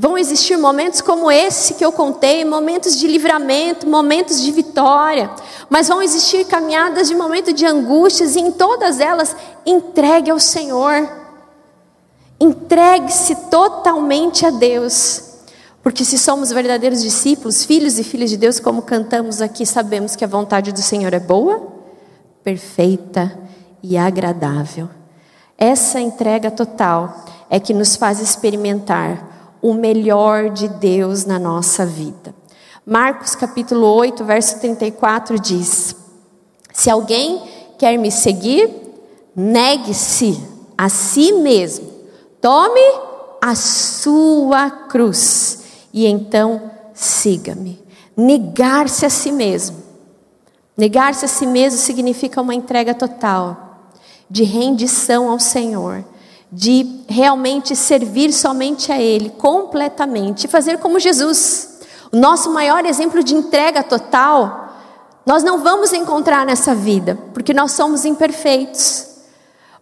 Vão 0.00 0.16
existir 0.16 0.56
momentos 0.56 1.02
como 1.02 1.30
esse 1.30 1.74
que 1.74 1.84
eu 1.84 1.92
contei, 1.92 2.42
momentos 2.42 2.98
de 2.98 3.06
livramento, 3.06 3.86
momentos 3.86 4.40
de 4.40 4.50
vitória, 4.50 5.30
mas 5.68 5.88
vão 5.88 6.00
existir 6.00 6.46
caminhadas 6.46 7.06
de 7.06 7.14
momento 7.14 7.52
de 7.52 7.66
angústias 7.66 8.34
e 8.34 8.40
em 8.40 8.50
todas 8.50 8.98
elas 8.98 9.36
entregue 9.66 10.30
ao 10.30 10.40
Senhor. 10.40 11.06
Entregue-se 12.40 13.34
totalmente 13.50 14.46
a 14.46 14.50
Deus. 14.50 15.34
Porque 15.82 16.02
se 16.02 16.16
somos 16.16 16.48
verdadeiros 16.48 17.02
discípulos, 17.02 17.66
filhos 17.66 17.98
e 17.98 18.02
filhas 18.02 18.30
de 18.30 18.38
Deus, 18.38 18.58
como 18.58 18.80
cantamos 18.80 19.42
aqui, 19.42 19.66
sabemos 19.66 20.16
que 20.16 20.24
a 20.24 20.28
vontade 20.28 20.72
do 20.72 20.80
Senhor 20.80 21.12
é 21.12 21.20
boa, 21.20 21.74
perfeita 22.42 23.38
e 23.82 23.98
agradável. 23.98 24.88
Essa 25.58 26.00
entrega 26.00 26.50
total 26.50 27.22
é 27.50 27.60
que 27.60 27.74
nos 27.74 27.96
faz 27.96 28.18
experimentar 28.18 29.39
o 29.62 29.74
melhor 29.74 30.50
de 30.50 30.68
Deus 30.68 31.24
na 31.24 31.38
nossa 31.38 31.84
vida. 31.84 32.34
Marcos 32.84 33.34
capítulo 33.34 33.86
8, 33.86 34.24
verso 34.24 34.58
34 34.60 35.38
diz: 35.38 35.94
Se 36.72 36.90
alguém 36.90 37.42
quer 37.78 37.98
me 37.98 38.10
seguir, 38.10 38.70
negue-se 39.34 40.40
a 40.76 40.88
si 40.88 41.32
mesmo, 41.32 41.90
tome 42.40 42.80
a 43.40 43.54
sua 43.54 44.70
cruz 44.70 45.62
e 45.92 46.06
então 46.06 46.70
siga-me. 46.94 47.82
Negar-se 48.16 49.06
a 49.06 49.10
si 49.10 49.32
mesmo. 49.32 49.76
Negar-se 50.76 51.24
a 51.24 51.28
si 51.28 51.46
mesmo 51.46 51.78
significa 51.78 52.40
uma 52.40 52.54
entrega 52.54 52.94
total, 52.94 53.88
de 54.28 54.44
rendição 54.44 55.30
ao 55.30 55.38
Senhor 55.38 56.04
de 56.52 57.04
realmente 57.08 57.76
servir 57.76 58.32
somente 58.32 58.90
a 58.90 59.00
Ele, 59.00 59.30
completamente, 59.30 60.44
e 60.44 60.48
fazer 60.48 60.78
como 60.78 60.98
Jesus. 60.98 61.78
O 62.10 62.16
nosso 62.16 62.52
maior 62.52 62.84
exemplo 62.84 63.22
de 63.22 63.34
entrega 63.34 63.84
total, 63.84 64.74
nós 65.24 65.44
não 65.44 65.58
vamos 65.58 65.92
encontrar 65.92 66.44
nessa 66.44 66.74
vida, 66.74 67.16
porque 67.32 67.54
nós 67.54 67.72
somos 67.72 68.04
imperfeitos. 68.04 69.06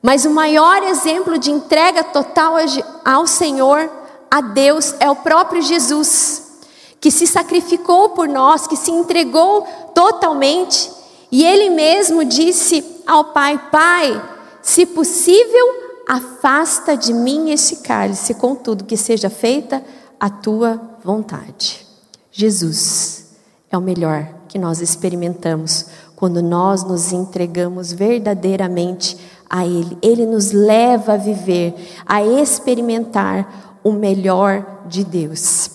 Mas 0.03 0.27
o 0.27 0.31
maior 0.31 0.83
exemplo 0.83 1.39
de 1.39 1.51
entrega 1.51 2.05
total 2.05 2.57
ao 3.05 3.27
Senhor, 3.27 3.91
a 4.31 4.43
Deus, 4.43 4.95
é 5.01 5.11
o 5.11 5.17
próprio 5.17 5.63
Jesus, 5.63 6.61
que 7.01 7.11
se 7.11 7.27
sacrificou 7.27 8.11
por 8.11 8.29
nós, 8.29 8.67
que 8.67 8.77
se 8.77 8.91
entregou 8.91 9.67
totalmente, 9.95 10.91
e 11.33 11.45
Ele 11.45 11.71
mesmo 11.71 12.25
disse 12.27 12.85
ao 13.07 13.25
Pai: 13.25 13.59
Pai, 13.73 14.23
se 14.61 14.85
possível, 14.85 15.88
Afasta 16.09 16.97
de 16.97 17.13
mim 17.13 17.51
esse 17.51 17.77
cálice, 17.77 18.33
contudo, 18.33 18.85
que 18.85 18.97
seja 18.97 19.29
feita 19.29 19.85
a 20.19 20.31
tua 20.31 20.81
vontade. 21.05 21.87
Jesus 22.33 23.27
é 23.71 23.77
o 23.77 23.83
melhor 23.83 24.27
que 24.49 24.59
nós 24.59 24.81
experimentamos 24.81 25.85
quando 26.17 26.43
nós 26.43 26.83
nos 26.83 27.13
entregamos 27.13 27.93
verdadeiramente 27.93 29.19
a 29.51 29.67
Ele. 29.67 29.99
Ele 30.01 30.25
nos 30.25 30.51
leva 30.51 31.13
a 31.13 31.19
viver, 31.19 31.75
a 32.07 32.23
experimentar 32.25 33.79
o 33.85 33.93
melhor 33.93 34.85
de 34.87 35.05
Deus. 35.05 35.71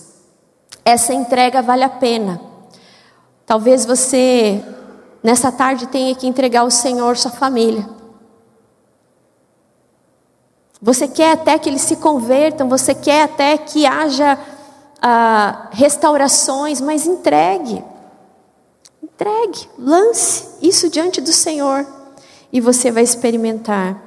Essa 0.84 1.14
entrega 1.14 1.62
vale 1.62 1.84
a 1.84 1.88
pena. 1.88 2.40
Talvez 3.46 3.86
você, 3.86 4.60
nessa 5.22 5.52
tarde, 5.52 5.86
tenha 5.86 6.14
que 6.16 6.26
entregar 6.26 6.62
ao 6.62 6.72
Senhor 6.72 7.16
sua 7.16 7.30
família. 7.30 7.93
Você 10.84 11.08
quer 11.08 11.32
até 11.32 11.58
que 11.58 11.66
eles 11.66 11.80
se 11.80 11.96
convertam, 11.96 12.68
você 12.68 12.94
quer 12.94 13.22
até 13.22 13.56
que 13.56 13.86
haja 13.86 14.38
ah, 15.00 15.68
restaurações, 15.70 16.78
mas 16.78 17.06
entregue. 17.06 17.82
Entregue, 19.02 19.66
lance 19.78 20.46
isso 20.60 20.90
diante 20.90 21.22
do 21.22 21.32
Senhor 21.32 21.86
e 22.52 22.60
você 22.60 22.90
vai 22.90 23.02
experimentar 23.02 23.98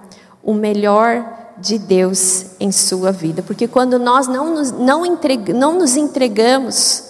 o 0.44 0.54
melhor 0.54 1.28
de 1.58 1.80
Deus 1.80 2.46
em 2.60 2.72
sua 2.72 3.12
vida. 3.12 3.42
Porque 3.42 3.68
quando 3.68 3.98
nós 3.98 4.28
não 4.28 4.54
nos, 4.54 4.72
não, 4.72 5.04
entreg, 5.04 5.52
não 5.54 5.80
nos 5.80 5.98
entregamos, 5.98 7.06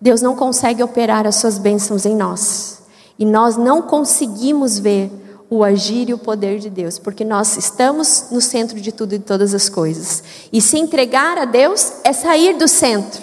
Deus 0.00 0.20
não 0.20 0.34
consegue 0.34 0.82
operar 0.82 1.24
as 1.24 1.36
suas 1.36 1.56
bênçãos 1.56 2.04
em 2.04 2.16
nós. 2.16 2.82
E 3.16 3.24
nós 3.24 3.56
não 3.56 3.80
conseguimos 3.80 4.76
ver 4.76 5.21
o 5.52 5.62
agir 5.62 6.08
e 6.08 6.14
o 6.14 6.18
poder 6.18 6.58
de 6.58 6.70
Deus, 6.70 6.98
porque 6.98 7.26
nós 7.26 7.58
estamos 7.58 8.28
no 8.30 8.40
centro 8.40 8.80
de 8.80 8.90
tudo 8.90 9.14
e 9.14 9.18
de 9.18 9.24
todas 9.24 9.52
as 9.52 9.68
coisas. 9.68 10.24
E 10.50 10.62
se 10.62 10.78
entregar 10.78 11.36
a 11.36 11.44
Deus 11.44 11.92
é 12.04 12.12
sair 12.14 12.56
do 12.56 12.66
centro. 12.66 13.20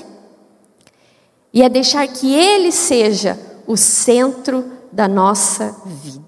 E 1.51 1.63
é 1.63 1.67
deixar 1.67 2.07
que 2.07 2.31
Ele 2.31 2.71
seja 2.71 3.35
o 3.65 3.75
centro 3.75 4.63
da 4.91 5.07
nossa 5.07 5.75
vida. 5.83 6.23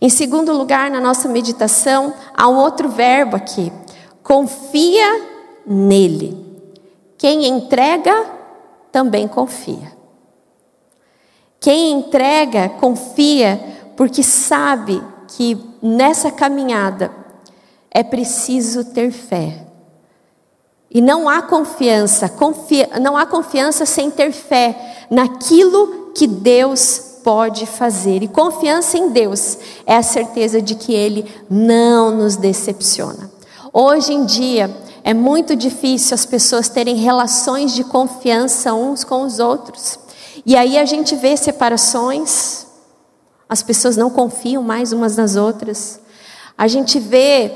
Em 0.00 0.08
segundo 0.08 0.52
lugar, 0.52 0.90
na 0.90 1.00
nossa 1.00 1.28
meditação, 1.28 2.12
há 2.34 2.48
um 2.48 2.56
outro 2.56 2.88
verbo 2.88 3.36
aqui: 3.36 3.72
confia 4.24 5.28
nele. 5.64 6.36
Quem 7.16 7.46
entrega 7.46 8.26
também 8.90 9.28
confia. 9.28 9.92
Quem 11.60 11.92
entrega, 11.92 12.68
confia, 12.68 13.60
porque 13.96 14.24
sabe 14.24 15.00
que 15.36 15.58
nessa 15.82 16.30
caminhada 16.30 17.10
é 17.90 18.02
preciso 18.02 18.84
ter 18.84 19.10
fé. 19.10 19.66
E 20.90 21.00
não 21.00 21.28
há 21.28 21.42
confiança, 21.42 22.28
confia, 22.28 22.88
não 23.00 23.16
há 23.16 23.24
confiança 23.24 23.86
sem 23.86 24.10
ter 24.10 24.32
fé 24.32 25.06
naquilo 25.10 26.12
que 26.14 26.26
Deus 26.26 27.20
pode 27.22 27.64
fazer. 27.66 28.22
E 28.22 28.28
confiança 28.28 28.98
em 28.98 29.10
Deus 29.10 29.58
é 29.86 29.96
a 29.96 30.02
certeza 30.02 30.60
de 30.60 30.74
que 30.74 30.92
Ele 30.92 31.30
não 31.48 32.10
nos 32.10 32.36
decepciona. 32.36 33.30
Hoje 33.72 34.12
em 34.12 34.24
dia, 34.24 34.74
é 35.04 35.14
muito 35.14 35.54
difícil 35.54 36.14
as 36.14 36.26
pessoas 36.26 36.68
terem 36.68 36.96
relações 36.96 37.72
de 37.72 37.84
confiança 37.84 38.74
uns 38.74 39.04
com 39.04 39.22
os 39.22 39.38
outros. 39.38 39.98
E 40.44 40.56
aí 40.56 40.76
a 40.76 40.84
gente 40.84 41.14
vê 41.14 41.36
separações, 41.36 42.66
as 43.50 43.64
pessoas 43.64 43.96
não 43.96 44.08
confiam 44.08 44.62
mais 44.62 44.92
umas 44.92 45.16
nas 45.16 45.34
outras. 45.34 46.00
A 46.56 46.68
gente 46.68 47.00
vê 47.00 47.50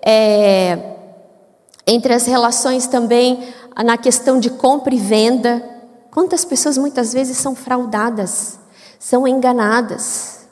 é, 0.00 0.78
entre 1.84 2.14
as 2.14 2.24
relações 2.24 2.86
também 2.86 3.52
na 3.84 3.98
questão 3.98 4.38
de 4.38 4.48
compra 4.48 4.94
e 4.94 4.98
venda. 4.98 5.60
Quantas 6.12 6.44
pessoas 6.44 6.78
muitas 6.78 7.12
vezes 7.12 7.36
são 7.36 7.56
fraudadas, 7.56 8.60
são 8.96 9.26
enganadas. 9.26 10.46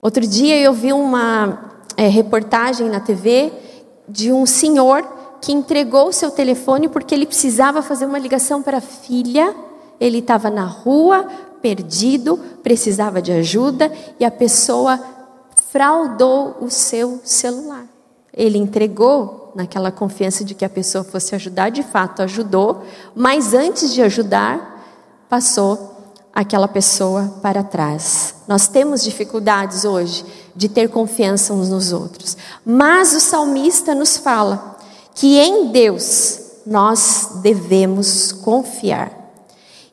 Outro 0.00 0.24
dia 0.24 0.56
eu 0.60 0.72
vi 0.72 0.92
uma 0.92 1.72
é, 1.96 2.06
reportagem 2.06 2.88
na 2.88 3.00
TV 3.00 3.52
de 4.08 4.30
um 4.30 4.46
senhor 4.46 5.02
que 5.40 5.50
entregou 5.50 6.06
o 6.06 6.12
seu 6.12 6.30
telefone 6.30 6.88
porque 6.88 7.12
ele 7.12 7.26
precisava 7.26 7.82
fazer 7.82 8.06
uma 8.06 8.18
ligação 8.18 8.62
para 8.62 8.78
a 8.78 8.80
filha. 8.80 9.52
Ele 9.98 10.18
estava 10.18 10.50
na 10.50 10.64
rua, 10.64 11.26
perdido, 11.66 12.38
precisava 12.62 13.20
de 13.20 13.32
ajuda 13.32 13.90
e 14.20 14.24
a 14.24 14.30
pessoa 14.30 15.00
fraudou 15.72 16.58
o 16.60 16.70
seu 16.70 17.20
celular. 17.24 17.86
Ele 18.32 18.56
entregou 18.56 19.50
naquela 19.52 19.90
confiança 19.90 20.44
de 20.44 20.54
que 20.54 20.64
a 20.64 20.68
pessoa 20.68 21.02
fosse 21.02 21.34
ajudar, 21.34 21.70
de 21.70 21.82
fato 21.82 22.22
ajudou, 22.22 22.84
mas 23.16 23.52
antes 23.52 23.92
de 23.92 24.00
ajudar, 24.00 25.26
passou 25.28 25.96
aquela 26.32 26.68
pessoa 26.68 27.34
para 27.42 27.64
trás. 27.64 28.36
Nós 28.46 28.68
temos 28.68 29.02
dificuldades 29.02 29.84
hoje 29.84 30.24
de 30.54 30.68
ter 30.68 30.88
confiança 30.88 31.52
uns 31.52 31.68
nos 31.68 31.92
outros, 31.92 32.36
mas 32.64 33.12
o 33.12 33.18
salmista 33.18 33.92
nos 33.92 34.16
fala 34.16 34.76
que 35.16 35.36
em 35.36 35.72
Deus 35.72 36.38
nós 36.64 37.40
devemos 37.42 38.30
confiar. 38.30 39.15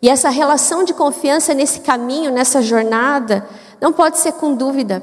E 0.04 0.10
essa 0.10 0.30
relação 0.30 0.84
de 0.84 0.94
confiança 0.94 1.54
nesse 1.54 1.80
caminho, 1.80 2.30
nessa 2.30 2.62
jornada, 2.62 3.48
não 3.80 3.94
pode 3.94 4.18
ser 4.18 4.34
com 4.34 4.54
dúvida, 4.54 5.02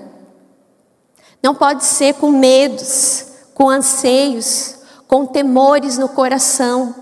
não 1.43 1.55
pode 1.55 1.87
ser 1.87 2.17
com 2.17 2.31
medos, 2.31 3.25
com 3.55 3.71
anseios, 3.71 4.75
com 5.09 5.25
temores 5.25 5.97
no 5.97 6.07
coração. 6.07 6.95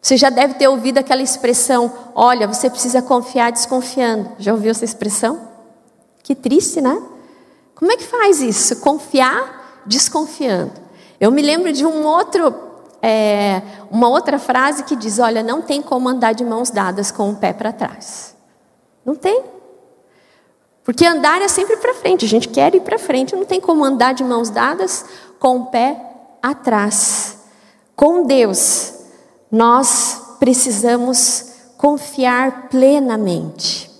Você 0.00 0.16
já 0.16 0.30
deve 0.30 0.54
ter 0.54 0.66
ouvido 0.66 0.96
aquela 0.96 1.20
expressão: 1.20 1.92
olha, 2.14 2.48
você 2.48 2.70
precisa 2.70 3.02
confiar 3.02 3.52
desconfiando. 3.52 4.30
Já 4.38 4.54
ouviu 4.54 4.70
essa 4.70 4.86
expressão? 4.86 5.46
Que 6.22 6.34
triste, 6.34 6.80
né? 6.80 6.98
Como 7.74 7.92
é 7.92 7.96
que 7.98 8.04
faz 8.04 8.40
isso? 8.40 8.76
Confiar 8.76 9.82
desconfiando. 9.84 10.72
Eu 11.20 11.30
me 11.30 11.42
lembro 11.42 11.70
de 11.74 11.84
um 11.84 12.06
outro, 12.06 12.54
é, 13.06 13.60
uma 13.90 14.08
outra 14.08 14.38
frase 14.38 14.82
que 14.84 14.96
diz: 14.96 15.18
olha, 15.18 15.42
não 15.42 15.60
tem 15.60 15.82
como 15.82 16.08
andar 16.08 16.32
de 16.32 16.42
mãos 16.42 16.70
dadas 16.70 17.10
com 17.10 17.28
o 17.28 17.36
pé 17.36 17.52
para 17.52 17.70
trás. 17.70 18.34
Não 19.04 19.14
tem. 19.14 19.42
Porque 20.82 21.04
andar 21.04 21.42
é 21.42 21.48
sempre 21.48 21.76
para 21.76 21.92
frente, 21.92 22.24
a 22.24 22.28
gente 22.28 22.48
quer 22.48 22.74
ir 22.74 22.80
para 22.80 22.98
frente, 22.98 23.36
não 23.36 23.44
tem 23.44 23.60
como 23.60 23.84
andar 23.84 24.14
de 24.14 24.24
mãos 24.24 24.48
dadas 24.48 25.04
com 25.38 25.58
o 25.58 25.66
pé 25.66 26.00
atrás. 26.42 27.38
Com 27.94 28.26
Deus, 28.26 28.94
nós 29.52 30.36
precisamos 30.38 31.52
confiar 31.76 32.68
plenamente. 32.68 33.90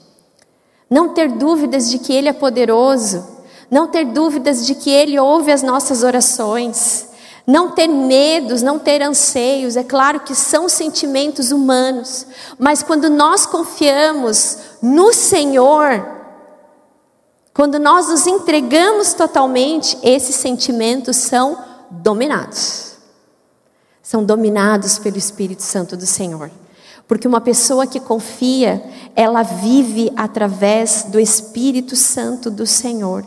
Não 0.89 1.11
ter 1.11 1.31
dúvidas 1.31 1.91
de 1.91 1.99
que 1.99 2.13
Ele 2.13 2.29
é 2.29 2.33
poderoso, 2.33 3.27
não 3.71 3.87
ter 3.87 4.07
dúvidas 4.07 4.67
de 4.67 4.75
que 4.75 4.91
Ele 4.91 5.19
ouve 5.19 5.53
as 5.53 5.63
nossas 5.63 6.03
orações, 6.03 7.09
não 7.47 7.71
ter 7.71 7.89
medos, 7.89 8.63
não 8.63 8.79
ter 8.79 9.03
anseios, 9.03 9.77
é 9.77 9.85
claro 9.85 10.21
que 10.21 10.35
são 10.35 10.69
sentimentos 10.69 11.53
humanos, 11.53 12.27
mas 12.59 12.83
quando 12.83 13.11
nós 13.11 13.45
confiamos 13.45 14.59
no 14.81 15.13
Senhor, 15.13 16.07
quando 17.53 17.79
nós 17.79 18.09
nos 18.09 18.27
entregamos 18.27 19.15
totalmente, 19.15 19.99
esses 20.03 20.37
sentimentos 20.37 21.17
são 21.17 21.59
dominados 21.91 22.95
são 24.05 24.23
dominados 24.23 24.99
pelo 24.99 25.17
Espírito 25.17 25.63
Santo 25.63 25.97
do 25.97 26.05
Senhor. 26.05 26.51
Porque 27.09 27.27
uma 27.27 27.41
pessoa 27.41 27.87
que 27.87 27.99
confia, 27.99 28.83
ela 29.17 29.43
vive 29.43 30.13
através 30.15 31.07
do 31.09 31.19
Espírito 31.19 31.97
Santo 31.97 32.51
do 32.51 32.67
Senhor. 32.67 33.25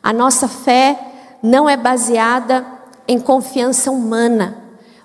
A 0.00 0.12
nossa 0.12 0.46
fé 0.46 0.98
não 1.42 1.68
é 1.68 1.76
baseada 1.76 2.64
em 3.06 3.18
confiança 3.18 3.90
humana, 3.90 4.58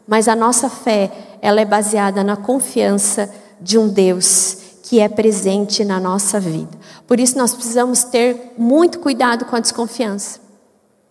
mas 0.08 0.28
a 0.28 0.36
nossa 0.36 0.70
fé, 0.70 1.12
ela 1.42 1.62
é 1.62 1.66
baseada 1.66 2.24
na 2.24 2.36
confiança 2.36 3.30
de 3.60 3.78
um 3.78 3.88
Deus 3.88 4.58
que 4.84 5.00
é 5.00 5.10
presente 5.10 5.84
na 5.84 6.00
nossa 6.00 6.40
vida. 6.40 6.72
Por 7.06 7.20
isso 7.20 7.38
nós 7.38 7.54
precisamos 7.54 8.06
ter 8.06 8.54
muito 8.58 9.00
cuidado 9.00 9.46
com 9.46 9.56
a 9.56 9.60
desconfiança. 9.60 10.40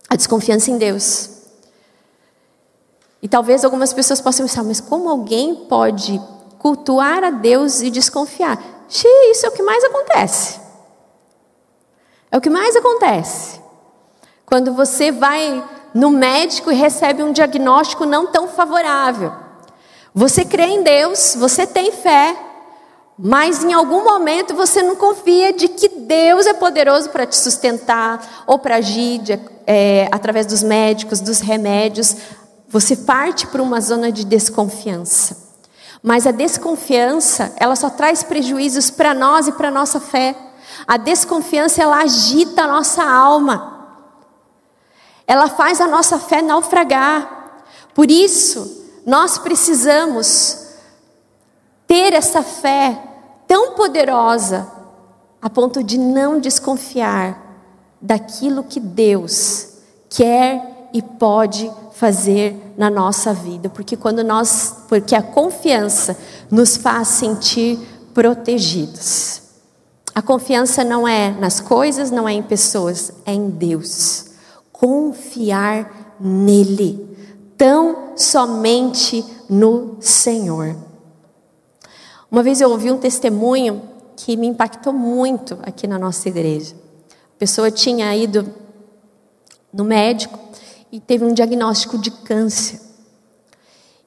A 0.09 0.15
desconfiança 0.15 0.71
em 0.71 0.77
Deus. 0.77 1.29
E 3.21 3.27
talvez 3.27 3.63
algumas 3.63 3.93
pessoas 3.93 4.19
possam 4.19 4.47
pensar, 4.47 4.63
mas 4.63 4.79
como 4.79 5.09
alguém 5.09 5.55
pode 5.67 6.19
cultuar 6.57 7.23
a 7.23 7.29
Deus 7.29 7.81
e 7.81 7.91
desconfiar? 7.91 8.85
Xiii, 8.89 9.31
isso 9.31 9.45
é 9.45 9.49
o 9.49 9.51
que 9.51 9.61
mais 9.61 9.83
acontece. 9.83 10.59
É 12.31 12.37
o 12.37 12.41
que 12.41 12.49
mais 12.49 12.75
acontece. 12.75 13.59
Quando 14.45 14.73
você 14.73 15.11
vai 15.11 15.63
no 15.97 16.11
médico 16.11 16.71
e 16.71 16.75
recebe 16.75 17.23
um 17.23 17.31
diagnóstico 17.31 18.05
não 18.05 18.27
tão 18.27 18.47
favorável. 18.47 19.33
Você 20.13 20.45
crê 20.45 20.65
em 20.65 20.83
Deus, 20.83 21.35
você 21.35 21.65
tem 21.65 21.91
fé, 21.91 22.37
mas 23.17 23.63
em 23.63 23.73
algum 23.73 24.03
momento 24.03 24.53
você 24.53 24.83
não 24.83 24.95
confia 24.95 25.51
de 25.51 25.67
que 25.67 25.89
Deus 25.89 26.45
é 26.45 26.53
poderoso 26.53 27.09
para 27.09 27.25
te 27.25 27.35
sustentar 27.35 28.43
ou 28.45 28.59
para 28.59 28.75
agir 28.75 29.17
de, 29.17 29.39
é, 29.65 30.07
através 30.11 30.45
dos 30.45 30.61
médicos, 30.61 31.19
dos 31.19 31.39
remédios. 31.39 32.15
Você 32.69 32.95
parte 32.97 33.47
para 33.47 33.63
uma 33.63 33.81
zona 33.81 34.11
de 34.11 34.23
desconfiança. 34.23 35.35
Mas 36.03 36.27
a 36.27 36.31
desconfiança, 36.31 37.53
ela 37.57 37.75
só 37.75 37.89
traz 37.89 38.21
prejuízos 38.21 38.91
para 38.91 39.15
nós 39.15 39.47
e 39.47 39.51
para 39.51 39.71
nossa 39.71 39.99
fé. 39.99 40.35
A 40.87 40.95
desconfiança, 40.95 41.81
ela 41.81 42.03
agita 42.03 42.65
a 42.65 42.67
nossa 42.67 43.03
alma. 43.03 43.76
Ela 45.27 45.49
faz 45.49 45.81
a 45.81 45.87
nossa 45.87 46.17
fé 46.17 46.41
naufragar. 46.41 47.61
Por 47.93 48.09
isso, 48.09 48.85
nós 49.05 49.37
precisamos 49.37 50.67
ter 51.85 52.13
essa 52.13 52.41
fé 52.41 52.97
tão 53.45 53.73
poderosa 53.73 54.71
a 55.41 55.49
ponto 55.49 55.83
de 55.83 55.97
não 55.97 56.39
desconfiar 56.39 57.45
daquilo 58.01 58.63
que 58.63 58.79
Deus 58.79 59.69
quer 60.09 60.89
e 60.93 61.01
pode 61.01 61.71
fazer 61.93 62.55
na 62.77 62.89
nossa 62.89 63.33
vida, 63.33 63.69
porque 63.69 63.97
quando 63.97 64.23
nós, 64.23 64.83
porque 64.87 65.15
a 65.15 65.21
confiança 65.21 66.17
nos 66.49 66.77
faz 66.77 67.07
sentir 67.07 67.79
protegidos. 68.13 69.41
A 70.13 70.21
confiança 70.21 70.83
não 70.83 71.07
é 71.07 71.31
nas 71.31 71.59
coisas, 71.59 72.11
não 72.11 72.27
é 72.27 72.33
em 72.33 72.43
pessoas, 72.43 73.11
é 73.25 73.33
em 73.33 73.49
Deus. 73.49 74.26
Confiar 74.79 76.15
nele, 76.19 77.17
tão 77.57 78.13
somente 78.15 79.25
no 79.49 79.97
Senhor. 79.99 80.75
Uma 82.29 82.43
vez 82.43 82.61
eu 82.61 82.69
ouvi 82.69 82.91
um 82.91 82.97
testemunho 82.97 83.81
que 84.15 84.35
me 84.35 84.47
impactou 84.47 84.91
muito 84.91 85.57
aqui 85.63 85.87
na 85.87 85.97
nossa 85.97 86.27
igreja. 86.27 86.75
A 87.09 87.39
pessoa 87.39 87.71
tinha 87.71 88.15
ido 88.15 88.53
no 89.71 89.83
médico 89.83 90.37
e 90.91 90.99
teve 90.99 91.23
um 91.23 91.33
diagnóstico 91.33 91.97
de 91.97 92.11
câncer. 92.11 92.81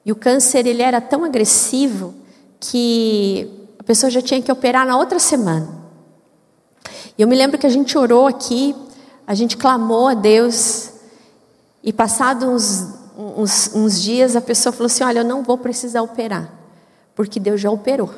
E 0.05 0.11
o 0.11 0.15
câncer 0.15 0.65
ele 0.65 0.81
era 0.81 0.99
tão 0.99 1.23
agressivo 1.23 2.13
que 2.59 3.69
a 3.79 3.83
pessoa 3.83 4.09
já 4.09 4.21
tinha 4.21 4.41
que 4.41 4.51
operar 4.51 4.85
na 4.85 4.97
outra 4.97 5.19
semana. 5.19 5.67
E 7.17 7.21
eu 7.21 7.27
me 7.27 7.35
lembro 7.35 7.57
que 7.57 7.67
a 7.67 7.69
gente 7.69 7.97
orou 7.97 8.27
aqui, 8.27 8.75
a 9.25 9.33
gente 9.33 9.57
clamou 9.57 10.07
a 10.07 10.13
Deus, 10.13 10.91
e 11.83 11.91
passados 11.91 12.47
uns, 12.47 12.87
uns, 13.37 13.71
uns 13.75 14.01
dias 14.01 14.35
a 14.35 14.41
pessoa 14.41 14.71
falou 14.71 14.87
assim: 14.87 15.03
Olha, 15.03 15.19
eu 15.19 15.25
não 15.25 15.43
vou 15.43 15.57
precisar 15.57 16.01
operar, 16.01 16.51
porque 17.15 17.39
Deus 17.39 17.59
já 17.59 17.71
operou. 17.71 18.09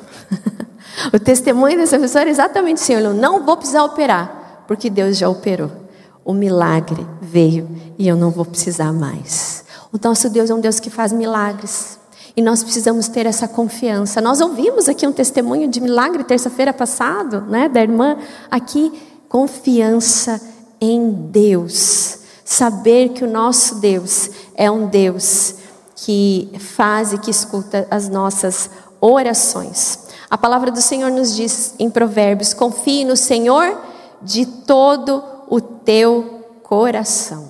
o 1.12 1.18
testemunho 1.18 1.78
dessa 1.78 1.98
pessoa 1.98 2.22
era 2.22 2.30
exatamente 2.30 2.82
assim: 2.82 2.94
Eu 2.94 3.14
não 3.14 3.44
vou 3.44 3.56
precisar 3.56 3.84
operar, 3.84 4.64
porque 4.66 4.90
Deus 4.90 5.16
já 5.16 5.28
operou 5.28 5.84
o 6.24 6.32
milagre 6.32 7.06
veio 7.20 7.68
e 7.98 8.08
eu 8.08 8.16
não 8.16 8.30
vou 8.30 8.44
precisar 8.44 8.92
mais. 8.92 9.64
O 9.92 9.98
nosso 10.02 10.30
Deus 10.30 10.50
é 10.50 10.54
um 10.54 10.60
Deus 10.60 10.80
que 10.80 10.90
faz 10.90 11.12
milagres. 11.12 11.98
E 12.36 12.42
nós 12.42 12.64
precisamos 12.64 13.06
ter 13.06 13.26
essa 13.26 13.46
confiança. 13.46 14.20
Nós 14.20 14.40
ouvimos 14.40 14.88
aqui 14.88 15.06
um 15.06 15.12
testemunho 15.12 15.68
de 15.68 15.80
milagre 15.80 16.24
terça-feira 16.24 16.72
passado, 16.72 17.42
né, 17.42 17.68
da 17.68 17.80
irmã 17.80 18.16
aqui, 18.50 18.92
confiança 19.28 20.40
em 20.84 21.12
Deus. 21.30 22.18
Saber 22.44 23.10
que 23.10 23.24
o 23.24 23.30
nosso 23.30 23.76
Deus 23.76 24.30
é 24.54 24.70
um 24.70 24.86
Deus 24.86 25.54
que 25.96 26.50
faz 26.58 27.12
e 27.12 27.18
que 27.18 27.30
escuta 27.30 27.86
as 27.90 28.08
nossas 28.08 28.70
orações. 29.00 29.98
A 30.30 30.36
palavra 30.36 30.70
do 30.70 30.80
Senhor 30.80 31.10
nos 31.10 31.34
diz 31.34 31.74
em 31.78 31.88
Provérbios: 31.88 32.52
confie 32.52 33.04
no 33.04 33.16
Senhor 33.16 33.78
de 34.20 34.44
todo 34.44 35.22
o 35.48 35.60
teu 35.60 36.44
coração. 36.62 37.48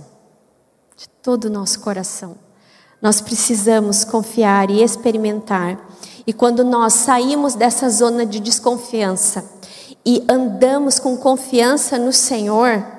De 0.96 1.08
todo 1.22 1.46
o 1.46 1.50
nosso 1.50 1.80
coração. 1.80 2.36
Nós 3.00 3.20
precisamos 3.20 4.04
confiar 4.04 4.70
e 4.70 4.82
experimentar. 4.82 5.78
E 6.26 6.32
quando 6.32 6.64
nós 6.64 6.94
saímos 6.94 7.54
dessa 7.54 7.90
zona 7.90 8.24
de 8.24 8.40
desconfiança 8.40 9.44
e 10.06 10.24
andamos 10.28 10.98
com 10.98 11.16
confiança 11.16 11.98
no 11.98 12.12
Senhor, 12.12 12.93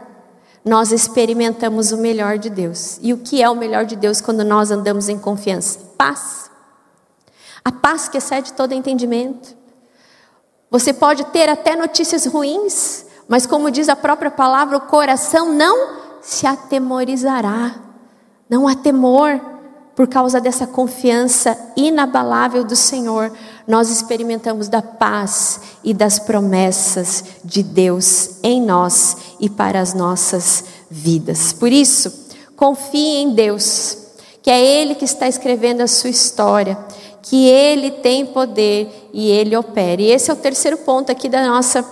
nós 0.66 0.92
experimentamos 0.92 1.92
o 1.92 1.98
melhor 1.98 2.40
de 2.40 2.50
Deus. 2.50 2.98
E 3.00 3.14
o 3.14 3.20
que 3.20 3.42
é 3.42 3.48
o 3.48 3.56
melhor 3.56 3.86
de 3.86 3.96
Deus 3.96 4.20
quando 4.20 4.44
nós 4.44 4.72
andamos 4.72 5.08
em 5.08 5.20
confiança? 5.20 5.80
Paz. 5.96 6.50
A 7.64 7.72
paz 7.72 8.10
que 8.10 8.18
excede 8.18 8.52
todo 8.54 8.74
entendimento. 8.74 9.56
Você 10.72 10.92
pode 10.92 11.24
ter 11.26 11.48
até 11.48 11.76
notícias 11.76 12.26
ruins, 12.26 13.06
mas 13.28 13.46
como 13.46 13.70
diz 13.70 13.88
a 13.90 13.96
própria 13.96 14.32
palavra, 14.32 14.78
o 14.78 14.82
coração 14.82 15.54
não 15.54 16.00
se 16.20 16.48
atemorizará. 16.48 17.76
Não 18.50 18.68
há 18.68 18.76
temor 18.76 19.40
por 19.96 20.08
causa 20.08 20.42
dessa 20.42 20.66
confiança 20.66 21.58
inabalável 21.78 22.64
do 22.64 22.76
Senhor. 22.76 23.32
Nós 23.68 23.90
experimentamos 23.90 24.68
da 24.68 24.82
paz 24.82 25.60
e 25.84 25.94
das 25.94 26.20
promessas 26.20 27.24
de 27.44 27.64
Deus 27.64 28.36
em 28.44 28.62
nós 28.62 29.18
e 29.40 29.50
para 29.50 29.80
as 29.80 29.94
nossas 29.94 30.66
vidas. 30.90 31.52
Por 31.52 31.72
isso, 31.72 32.14
confie 32.56 33.18
em 33.18 33.34
Deus, 33.34 33.98
que 34.42 34.52
é 34.52 34.64
Ele 34.64 34.96
que 34.96 35.06
está 35.06 35.28
escrevendo 35.28 35.82
a 35.82 35.88
sua 35.88 36.10
história, 36.10 36.78
que 37.24 37.48
Ele 37.48 37.90
tem 37.90 38.26
poder 38.26 39.10
e 39.12 39.30
Ele 39.32 39.58
opera. 39.58 40.02
E 40.02 40.12
esse 40.12 40.30
é 40.30 40.34
o 40.34 40.38
terceiro 40.38 40.78
ponto 40.78 41.12
aqui 41.12 41.28
da 41.28 41.46
nossa 41.48 41.84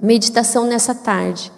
meditação 0.00 0.64
nessa 0.64 0.94
tarde. 0.94 1.52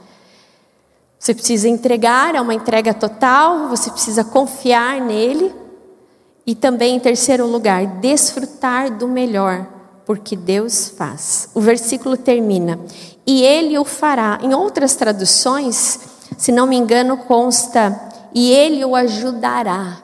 Você 1.19 1.35
precisa 1.35 1.69
entregar, 1.69 2.35
é 2.35 2.41
uma 2.41 2.55
entrega 2.55 2.95
total, 2.95 3.69
você 3.69 3.91
precisa 3.91 4.23
confiar 4.25 5.01
nele. 5.01 5.53
E 6.49 6.55
também, 6.55 6.97
em 6.97 6.99
terceiro 6.99 7.47
lugar, 7.47 7.87
desfrutar 8.01 8.97
do 8.97 9.07
melhor, 9.07 9.67
porque 10.07 10.35
Deus 10.35 10.89
faz. 10.89 11.51
O 11.53 11.61
versículo 11.61 12.17
termina: 12.17 12.81
e 13.27 13.43
ele 13.43 13.79
o 13.79 13.85
fará. 13.85 14.39
Em 14.43 14.55
outras 14.55 14.97
traduções, 14.97 16.01
se 16.39 16.51
não 16.51 16.67
me 16.67 16.75
engano, 16.75 17.19
consta: 17.19 18.01
e 18.35 18.51
ele 18.51 18.83
o 18.83 18.97
ajudará. 18.97 20.03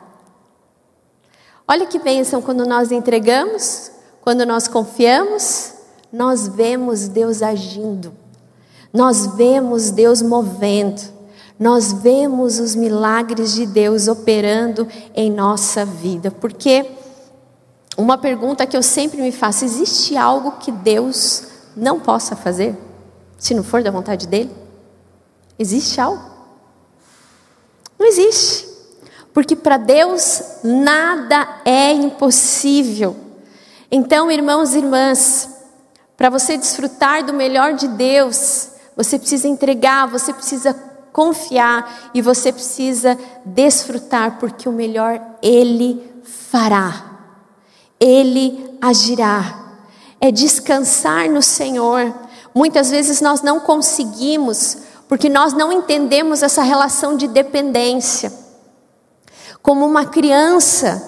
Olha 1.66 1.86
que 1.86 1.98
bênção 1.98 2.42
quando 2.42 2.66
nós 2.66 2.92
entregamos, 2.92 3.90
quando 4.20 4.44
nós 4.44 4.68
confiamos, 4.68 5.72
nós 6.12 6.46
vemos 6.46 7.08
Deus 7.08 7.40
agindo, 7.40 8.12
nós 8.92 9.34
vemos 9.34 9.90
Deus 9.90 10.20
movendo, 10.20 11.00
nós 11.58 11.92
vemos 11.92 12.58
os 12.58 12.74
milagres 12.74 13.54
de 13.54 13.66
Deus 13.66 14.08
operando 14.08 14.88
em 15.14 15.30
nossa 15.30 15.84
vida. 15.84 16.30
Porque 16.30 16.86
uma 17.96 18.18
pergunta 18.18 18.66
que 18.66 18.76
eu 18.76 18.82
sempre 18.82 19.22
me 19.22 19.32
faço: 19.32 19.64
existe 19.64 20.16
algo 20.16 20.52
que 20.52 20.72
Deus 20.72 21.44
não 21.76 22.00
possa 22.00 22.34
fazer? 22.34 22.76
se 23.44 23.52
não 23.52 23.62
for 23.62 23.82
da 23.82 23.90
vontade 23.90 24.26
dele? 24.26 24.50
Existe 25.58 26.00
algo? 26.00 26.24
Não 27.98 28.06
existe. 28.06 28.66
Porque 29.34 29.54
para 29.54 29.76
Deus 29.76 30.42
nada 30.64 31.60
é 31.62 31.92
impossível. 31.92 33.14
Então, 33.90 34.30
irmãos 34.30 34.72
e 34.72 34.78
irmãs, 34.78 35.50
para 36.16 36.30
você 36.30 36.56
desfrutar 36.56 37.22
do 37.22 37.34
melhor 37.34 37.74
de 37.74 37.86
Deus, 37.86 38.70
você 38.96 39.18
precisa 39.18 39.46
entregar, 39.46 40.06
você 40.06 40.32
precisa 40.32 40.72
confiar 41.14 42.10
e 42.12 42.20
você 42.20 42.52
precisa 42.52 43.18
desfrutar, 43.42 44.38
porque 44.38 44.68
o 44.68 44.72
melhor 44.72 45.18
Ele 45.40 46.02
fará, 46.22 47.20
Ele 47.98 48.76
agirá. 48.82 49.62
É 50.20 50.30
descansar 50.30 51.28
no 51.28 51.42
Senhor, 51.42 52.14
Muitas 52.54 52.88
vezes 52.88 53.20
nós 53.20 53.42
não 53.42 53.58
conseguimos, 53.58 54.78
porque 55.08 55.28
nós 55.28 55.52
não 55.52 55.72
entendemos 55.72 56.40
essa 56.40 56.62
relação 56.62 57.16
de 57.16 57.26
dependência. 57.26 58.32
Como 59.60 59.84
uma 59.84 60.06
criança 60.06 61.02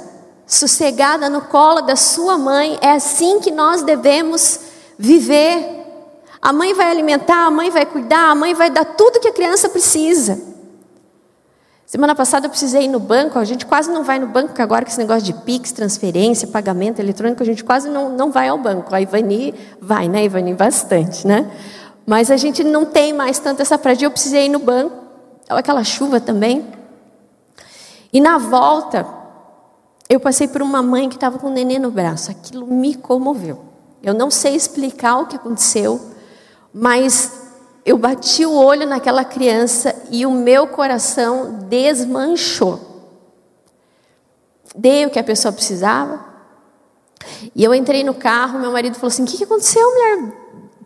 sossegada 0.45 1.31
no 1.31 1.43
colo 1.43 1.83
da 1.83 1.95
sua 1.95 2.37
mãe, 2.37 2.77
é 2.81 2.91
assim 2.91 3.39
que 3.39 3.53
nós 3.53 3.83
devemos 3.83 4.59
viver. 4.99 5.76
A 6.41 6.53
mãe 6.53 6.75
vai 6.75 6.91
alimentar, 6.91 7.47
a 7.47 7.51
mãe 7.51 7.71
vai 7.71 7.87
cuidar, 7.87 8.31
a 8.31 8.35
mãe 8.35 8.55
vai 8.55 8.71
dar 8.71 8.85
tudo 8.85 9.21
que 9.21 9.29
a 9.29 9.33
criança 9.33 9.69
precisa. 9.69 10.57
Semana 11.87 12.17
passada 12.17 12.47
eu 12.47 12.51
precisei 12.51 12.85
ir 12.85 12.89
no 12.89 12.99
banco, 12.99 13.39
a 13.39 13.45
gente 13.45 13.65
quase 13.65 13.91
não 13.91 14.03
vai 14.03 14.19
no 14.19 14.27
banco, 14.27 14.49
porque 14.49 14.61
agora 14.61 14.85
com 14.85 14.91
esse 14.91 14.99
negócio 14.99 15.23
de 15.23 15.33
PIX, 15.33 15.71
transferência, 15.71 16.49
pagamento 16.49 16.99
eletrônico, 16.99 17.43
a 17.43 17.47
gente 17.47 17.63
quase 17.63 17.89
não, 17.89 18.11
não 18.11 18.33
vai 18.33 18.49
ao 18.49 18.59
banco. 18.59 18.93
A 18.93 19.01
Ivani 19.01 19.55
vai, 19.81 20.09
né, 20.09 20.25
Ivani? 20.25 20.53
Bastante, 20.53 21.27
né? 21.27 21.49
Mas 22.05 22.31
a 22.31 22.37
gente 22.37 22.65
não 22.65 22.85
tem 22.85 23.13
mais 23.13 23.39
tanto 23.39 23.63
essa 23.63 23.79
prática. 23.79 24.05
Eu 24.05 24.11
precisei 24.11 24.47
ir 24.47 24.49
no 24.49 24.59
banco, 24.59 24.97
aquela 25.49 25.85
chuva 25.85 26.21
também. 26.21 26.67
E 28.13 28.21
na 28.21 28.37
volta, 28.37 29.07
eu 30.09 30.19
passei 30.19 30.49
por 30.49 30.63
uma 30.63 30.83
mãe 30.83 31.09
que 31.09 31.15
estava 31.17 31.39
com 31.39 31.49
um 31.49 31.53
neném 31.53 31.79
no 31.79 31.91
braço. 31.91 32.31
Aquilo 32.31 32.67
me 32.67 32.95
comoveu. 32.95 33.61
Eu 34.03 34.15
não 34.15 34.31
sei 34.31 34.55
explicar 34.55 35.19
o 35.19 35.27
que 35.27 35.37
aconteceu, 35.37 36.01
mas 36.73 37.47
eu 37.85 37.97
bati 37.97 38.45
o 38.45 38.53
olho 38.53 38.87
naquela 38.87 39.25
criança 39.25 39.95
e 40.11 40.27
o 40.27 40.31
meu 40.33 40.67
coração 40.67 41.61
desmanchou. 41.69 42.81
Dei 44.75 45.07
o 45.07 45.11
que 45.11 45.19
a 45.19 45.25
pessoa 45.25 45.53
precisava. 45.53 46.25
E 47.55 47.63
eu 47.63 47.75
entrei 47.75 48.03
no 48.03 48.13
carro, 48.13 48.59
meu 48.59 48.73
marido 48.73 48.95
falou 48.95 49.09
assim: 49.09 49.23
O 49.23 49.27
que 49.27 49.43
aconteceu, 49.45 49.89
mulher? 49.89 50.33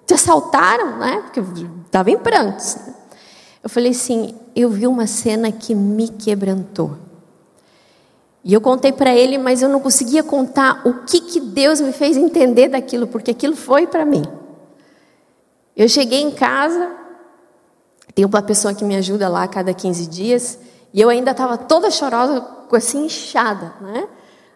Te 0.06 0.14
assaltaram, 0.14 0.98
né? 0.98 1.22
Porque 1.22 1.40
estava 1.86 2.10
em 2.10 2.18
prantos. 2.18 2.76
Né? 2.76 2.94
Eu 3.62 3.70
falei 3.70 3.92
assim: 3.92 4.34
Eu 4.54 4.68
vi 4.68 4.86
uma 4.86 5.06
cena 5.06 5.50
que 5.50 5.74
me 5.74 6.08
quebrantou. 6.08 6.96
E 8.44 8.54
eu 8.54 8.60
contei 8.60 8.92
para 8.92 9.14
ele, 9.14 9.36
mas 9.38 9.60
eu 9.62 9.68
não 9.68 9.80
conseguia 9.80 10.22
contar 10.22 10.82
o 10.84 11.04
que, 11.04 11.20
que 11.20 11.40
Deus 11.40 11.80
me 11.80 11.92
fez 11.92 12.16
entender 12.16 12.68
daquilo, 12.68 13.06
porque 13.06 13.30
aquilo 13.30 13.54
foi 13.54 13.86
para 13.86 14.04
mim. 14.04 14.22
Eu 15.76 15.88
cheguei 15.88 16.20
em 16.20 16.30
casa, 16.30 16.90
tem 18.14 18.24
uma 18.24 18.42
pessoa 18.42 18.74
que 18.74 18.84
me 18.84 18.96
ajuda 18.96 19.28
lá 19.28 19.44
a 19.44 19.48
cada 19.48 19.72
15 19.72 20.06
dias, 20.06 20.58
e 20.92 21.00
eu 21.00 21.08
ainda 21.08 21.30
estava 21.30 21.56
toda 21.56 21.90
chorosa, 21.90 22.44
assim, 22.72 23.06
inchada, 23.06 23.72
né? 23.80 24.08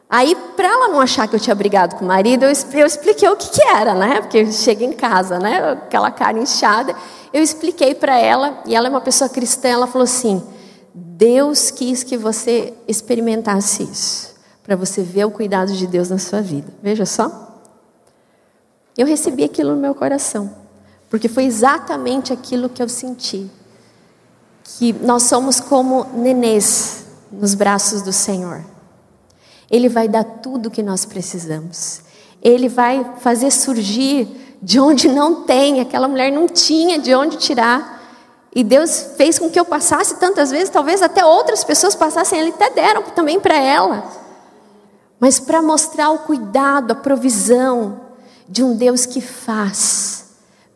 Aí, 0.09 0.37
para 0.55 0.69
ela 0.69 0.89
não 0.89 1.01
achar 1.01 1.27
que 1.27 1.35
eu 1.35 1.41
tinha 1.41 1.55
brigado 1.55 1.97
com 1.97 2.05
o 2.05 2.09
marido, 2.09 2.45
eu, 2.45 2.51
expliquei 2.87 3.29
o 3.29 3.37
que, 3.37 3.51
que 3.51 3.63
era, 3.67 3.95
né? 3.95 4.21
Porque 4.21 4.39
eu 4.39 4.53
cheguei 4.53 4.87
em 4.87 4.93
casa, 4.93 5.39
né? 5.39 5.73
Aquela 5.73 6.11
cara 6.11 6.39
inchada. 6.39 6.95
Eu 7.33 7.43
expliquei 7.43 7.95
para 7.95 8.17
ela, 8.17 8.63
e 8.67 8.75
ela 8.75 8.87
é 8.87 8.91
uma 8.91 9.01
pessoa 9.01 9.29
cristã, 9.29 9.69
ela 9.69 9.87
falou 9.87 10.05
assim: 10.05 10.41
Deus 10.95 11.71
quis 11.71 12.05
que 12.05 12.17
você 12.17 12.75
experimentasse 12.87 13.83
isso, 13.83 14.35
para 14.63 14.77
você 14.77 15.03
ver 15.03 15.25
o 15.25 15.31
cuidado 15.31 15.73
de 15.73 15.87
Deus 15.87 16.11
na 16.11 16.19
sua 16.19 16.41
vida. 16.41 16.73
Veja 16.83 17.07
só. 17.07 17.61
Eu 18.97 19.07
recebi 19.07 19.43
aquilo 19.43 19.75
no 19.75 19.81
meu 19.81 19.95
coração. 19.95 20.64
Porque 21.15 21.29
foi 21.29 21.45
exatamente 21.45 22.33
aquilo 22.33 22.69
que 22.69 22.83
eu 22.83 22.89
senti. 22.89 23.49
Que 24.65 24.93
nós 24.93 25.23
somos 25.23 25.61
como 25.61 26.05
nenês 26.13 27.05
nos 27.31 27.55
braços 27.55 28.03
do 28.03 28.13
Senhor. 28.13 28.65
Ele 29.71 29.89
vai 29.89 30.09
dar 30.09 30.25
tudo 30.25 30.67
o 30.67 30.71
que 30.73 30.83
nós 30.83 31.05
precisamos. 31.05 32.01
Ele 32.43 32.69
vai 32.69 33.13
fazer 33.21 33.53
surgir 33.53 34.59
de 34.61 34.81
onde 34.81 35.07
não 35.07 35.45
tem, 35.45 35.81
aquela 35.81 36.09
mulher 36.09 36.33
não 36.33 36.49
tinha 36.49 36.99
de 36.99 37.15
onde 37.15 37.37
tirar. 37.37 38.03
E 38.53 38.65
Deus 38.65 39.13
fez 39.17 39.39
com 39.39 39.49
que 39.49 39.61
eu 39.61 39.65
passasse 39.65 40.17
tantas 40.17 40.51
vezes, 40.51 40.69
talvez 40.69 41.01
até 41.01 41.25
outras 41.25 41.63
pessoas 41.63 41.95
passassem, 41.95 42.41
Ele 42.41 42.51
até 42.51 42.71
deram 42.71 43.03
também 43.03 43.39
para 43.39 43.57
ela. 43.57 44.03
Mas 45.21 45.39
para 45.39 45.63
mostrar 45.63 46.11
o 46.11 46.19
cuidado, 46.19 46.91
a 46.91 46.97
provisão 46.97 48.01
de 48.49 48.65
um 48.65 48.75
Deus 48.75 49.07
que 49.07 49.21
faz 49.21 50.14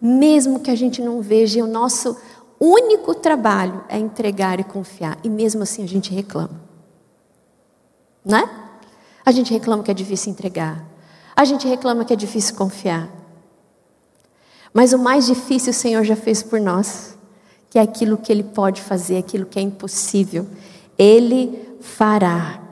mesmo 0.00 0.60
que 0.60 0.70
a 0.70 0.74
gente 0.74 1.02
não 1.02 1.20
veja, 1.20 1.62
o 1.62 1.66
nosso 1.66 2.16
único 2.60 3.14
trabalho 3.14 3.84
é 3.88 3.98
entregar 3.98 4.60
e 4.60 4.64
confiar, 4.64 5.18
e 5.22 5.28
mesmo 5.28 5.62
assim 5.62 5.82
a 5.82 5.88
gente 5.88 6.12
reclama. 6.12 6.60
Né? 8.24 8.48
A 9.24 9.30
gente 9.30 9.52
reclama 9.52 9.82
que 9.82 9.90
é 9.90 9.94
difícil 9.94 10.32
entregar. 10.32 10.84
A 11.34 11.44
gente 11.44 11.66
reclama 11.68 12.04
que 12.04 12.12
é 12.12 12.16
difícil 12.16 12.54
confiar. 12.54 13.08
Mas 14.72 14.92
o 14.92 14.98
mais 14.98 15.26
difícil 15.26 15.70
o 15.70 15.74
Senhor 15.74 16.04
já 16.04 16.16
fez 16.16 16.42
por 16.42 16.60
nós, 16.60 17.16
que 17.70 17.78
é 17.78 17.82
aquilo 17.82 18.18
que 18.18 18.32
Ele 18.32 18.42
pode 18.42 18.82
fazer, 18.82 19.18
aquilo 19.18 19.46
que 19.46 19.58
é 19.58 19.62
impossível, 19.62 20.46
Ele 20.98 21.76
fará. 21.80 22.67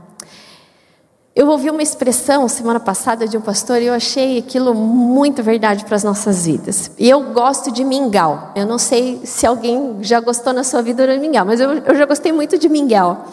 Eu 1.36 1.48
ouvi 1.48 1.68
uma 1.68 1.82
expressão 1.82 2.48
semana 2.48 2.80
passada 2.80 3.28
de 3.28 3.36
um 3.36 3.42
pastor 3.42 3.82
e 3.82 3.84
eu 3.84 3.92
achei 3.92 4.38
aquilo 4.38 4.74
muito 4.74 5.42
verdade 5.42 5.84
para 5.84 5.94
as 5.94 6.02
nossas 6.02 6.46
vidas. 6.46 6.90
E 6.98 7.10
eu 7.10 7.24
gosto 7.34 7.70
de 7.70 7.84
mingau. 7.84 8.52
Eu 8.56 8.64
não 8.64 8.78
sei 8.78 9.20
se 9.22 9.46
alguém 9.46 9.98
já 10.00 10.18
gostou 10.18 10.54
na 10.54 10.64
sua 10.64 10.80
vida 10.80 11.06
de 11.06 11.18
mingau, 11.18 11.44
mas 11.44 11.60
eu, 11.60 11.72
eu 11.74 11.94
já 11.94 12.06
gostei 12.06 12.32
muito 12.32 12.56
de 12.56 12.70
mingau. 12.70 13.26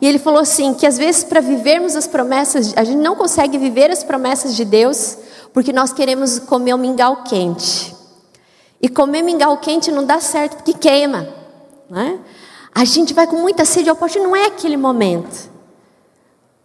E 0.00 0.08
ele 0.08 0.18
falou 0.18 0.40
assim: 0.40 0.72
que 0.72 0.86
às 0.86 0.96
vezes 0.96 1.22
para 1.22 1.42
vivermos 1.42 1.94
as 1.96 2.06
promessas, 2.06 2.72
a 2.78 2.82
gente 2.82 2.96
não 2.96 3.14
consegue 3.14 3.58
viver 3.58 3.90
as 3.90 4.02
promessas 4.02 4.56
de 4.56 4.64
Deus 4.64 5.18
porque 5.52 5.70
nós 5.70 5.92
queremos 5.92 6.38
comer 6.38 6.72
o 6.72 6.78
mingau 6.78 7.24
quente. 7.24 7.94
E 8.80 8.88
comer 8.88 9.20
mingau 9.20 9.58
quente 9.58 9.92
não 9.92 10.06
dá 10.06 10.18
certo 10.18 10.56
porque 10.56 10.72
queima. 10.72 11.28
Né? 11.90 12.20
A 12.74 12.86
gente 12.86 13.12
vai 13.12 13.26
com 13.26 13.36
muita 13.36 13.66
sede 13.66 13.90
ao 13.90 13.96
pote, 13.96 14.18
não 14.18 14.34
é 14.34 14.46
aquele 14.46 14.78
momento. 14.78 15.49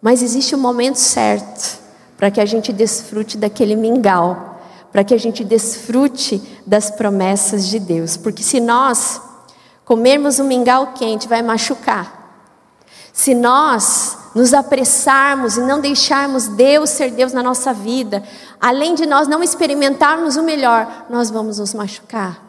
Mas 0.06 0.22
existe 0.22 0.54
um 0.54 0.60
momento 0.60 0.98
certo 0.98 1.80
para 2.16 2.30
que 2.30 2.40
a 2.40 2.46
gente 2.46 2.72
desfrute 2.72 3.40
daquele 3.40 3.76
mingau, 3.76 4.60
para 4.92 5.04
que 5.04 5.16
a 5.16 5.18
gente 5.18 5.44
desfrute 5.44 6.40
das 6.64 6.92
promessas 6.92 7.66
de 7.66 7.80
Deus. 7.80 8.16
Porque 8.16 8.44
se 8.44 8.60
nós 8.60 9.20
comermos 9.84 10.38
um 10.38 10.44
mingau 10.44 10.94
quente, 10.94 11.28
vai 11.28 11.42
machucar. 11.42 12.46
Se 13.12 13.34
nós 13.34 14.16
nos 14.36 14.54
apressarmos 14.54 15.58
e 15.58 15.62
não 15.62 15.82
deixarmos 15.82 16.50
Deus 16.50 16.92
ser 16.92 17.10
Deus 17.10 17.34
na 17.34 17.42
nossa 17.42 17.74
vida, 17.74 18.22
além 18.62 18.94
de 18.94 19.08
nós 19.08 19.28
não 19.28 19.42
experimentarmos 19.42 20.36
o 20.36 20.44
melhor, 20.44 21.08
nós 21.10 21.32
vamos 21.32 21.58
nos 21.58 21.74
machucar. 21.74 22.44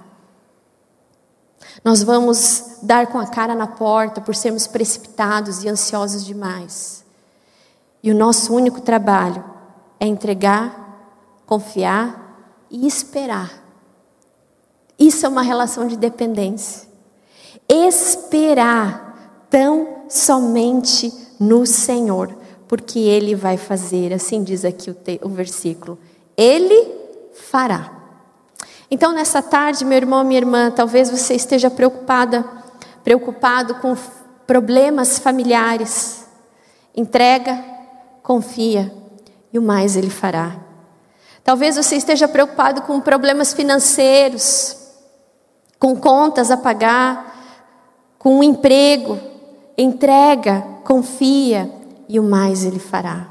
Nós 1.82 2.02
vamos 2.02 2.80
dar 2.82 3.06
com 3.06 3.18
a 3.18 3.26
cara 3.26 3.54
na 3.54 3.66
porta 3.66 4.20
por 4.20 4.34
sermos 4.34 4.66
precipitados 4.66 5.64
e 5.64 5.70
ansiosos 5.70 6.22
demais. 6.22 7.05
E 8.06 8.10
o 8.12 8.14
nosso 8.14 8.54
único 8.54 8.80
trabalho 8.80 9.44
é 9.98 10.06
entregar, 10.06 11.42
confiar 11.44 12.64
e 12.70 12.86
esperar. 12.86 13.50
Isso 14.96 15.26
é 15.26 15.28
uma 15.28 15.42
relação 15.42 15.88
de 15.88 15.96
dependência. 15.96 16.88
Esperar 17.68 19.46
tão 19.50 20.04
somente 20.08 21.12
no 21.40 21.66
Senhor, 21.66 22.32
porque 22.68 23.00
Ele 23.00 23.34
vai 23.34 23.56
fazer, 23.56 24.12
assim 24.12 24.44
diz 24.44 24.64
aqui 24.64 24.88
o, 24.88 24.96
o 25.22 25.28
versículo. 25.28 25.98
Ele 26.36 26.86
fará. 27.34 27.90
Então, 28.88 29.12
nessa 29.12 29.42
tarde, 29.42 29.84
meu 29.84 29.96
irmão, 29.96 30.22
minha 30.22 30.38
irmã, 30.38 30.70
talvez 30.70 31.10
você 31.10 31.34
esteja 31.34 31.68
preocupada, 31.68 32.44
preocupado 33.02 33.74
com 33.74 33.96
problemas 34.46 35.18
familiares. 35.18 36.24
Entrega 36.94 37.74
confia 38.26 38.92
e 39.52 39.58
o 39.58 39.62
mais 39.62 39.94
Ele 39.94 40.10
fará. 40.10 40.56
Talvez 41.44 41.76
você 41.76 41.94
esteja 41.94 42.26
preocupado 42.26 42.82
com 42.82 43.00
problemas 43.00 43.54
financeiros, 43.54 44.76
com 45.78 45.94
contas 45.94 46.50
a 46.50 46.56
pagar, 46.56 47.64
com 48.18 48.38
um 48.38 48.42
emprego. 48.42 49.16
Entrega, 49.78 50.60
confia 50.82 51.70
e 52.08 52.18
o 52.18 52.22
mais 52.24 52.64
Ele 52.64 52.80
fará. 52.80 53.28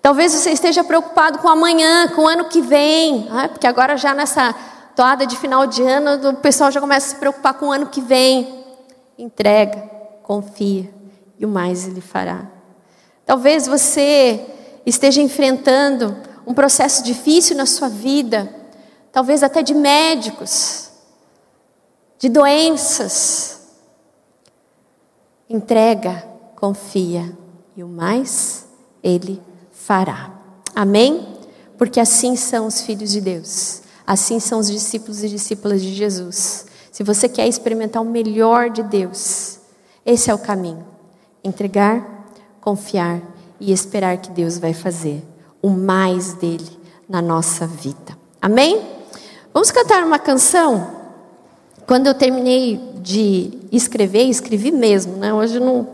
Talvez 0.00 0.32
você 0.32 0.52
esteja 0.52 0.84
preocupado 0.84 1.40
com 1.40 1.48
amanhã, 1.48 2.06
com 2.14 2.22
o 2.22 2.28
ano 2.28 2.44
que 2.44 2.60
vem, 2.60 3.24
né? 3.24 3.48
porque 3.48 3.66
agora 3.66 3.96
já 3.96 4.14
nessa 4.14 4.54
toada 4.94 5.26
de 5.26 5.36
final 5.36 5.66
de 5.66 5.82
ano, 5.82 6.30
o 6.30 6.36
pessoal 6.36 6.70
já 6.70 6.80
começa 6.80 7.08
a 7.08 7.10
se 7.10 7.16
preocupar 7.16 7.54
com 7.54 7.66
o 7.66 7.72
ano 7.72 7.86
que 7.86 8.00
vem. 8.00 8.64
Entrega, 9.18 9.90
confia 10.22 10.88
e 11.36 11.44
o 11.44 11.48
mais 11.48 11.88
Ele 11.88 12.00
fará. 12.00 12.55
Talvez 13.26 13.66
você 13.66 14.40
esteja 14.86 15.20
enfrentando 15.20 16.16
um 16.46 16.54
processo 16.54 17.02
difícil 17.02 17.56
na 17.56 17.66
sua 17.66 17.88
vida, 17.88 18.48
talvez 19.10 19.42
até 19.42 19.62
de 19.62 19.74
médicos, 19.74 20.90
de 22.20 22.28
doenças. 22.28 23.60
Entrega, 25.50 26.24
confia 26.54 27.36
e 27.76 27.82
o 27.82 27.88
mais 27.88 28.64
ele 29.02 29.42
fará. 29.72 30.32
Amém? 30.72 31.36
Porque 31.76 31.98
assim 31.98 32.36
são 32.36 32.66
os 32.66 32.80
filhos 32.80 33.10
de 33.10 33.20
Deus. 33.20 33.82
Assim 34.06 34.38
são 34.38 34.60
os 34.60 34.70
discípulos 34.70 35.24
e 35.24 35.28
discípulas 35.28 35.82
de 35.82 35.92
Jesus. 35.92 36.66
Se 36.92 37.02
você 37.02 37.28
quer 37.28 37.48
experimentar 37.48 38.00
o 38.02 38.06
melhor 38.06 38.70
de 38.70 38.84
Deus, 38.84 39.58
esse 40.04 40.30
é 40.30 40.34
o 40.34 40.38
caminho. 40.38 40.86
Entregar 41.42 42.15
confiar 42.66 43.22
e 43.60 43.72
esperar 43.72 44.16
que 44.16 44.28
Deus 44.28 44.58
vai 44.58 44.74
fazer 44.74 45.22
o 45.62 45.70
mais 45.70 46.32
dele 46.32 46.68
na 47.08 47.22
nossa 47.22 47.64
vida. 47.64 48.18
Amém? 48.42 48.84
Vamos 49.54 49.70
cantar 49.70 50.02
uma 50.02 50.18
canção? 50.18 50.90
Quando 51.86 52.08
eu 52.08 52.14
terminei 52.14 52.76
de 53.00 53.52
escrever, 53.70 54.24
escrevi 54.24 54.72
mesmo, 54.72 55.16
né? 55.16 55.32
Hoje 55.32 55.60
não 55.60 55.90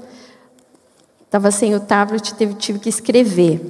estava 1.26 1.50
sem 1.50 1.74
o 1.74 1.80
tablet, 1.80 2.32
tive, 2.34 2.54
tive 2.54 2.78
que 2.78 2.88
escrever. 2.88 3.60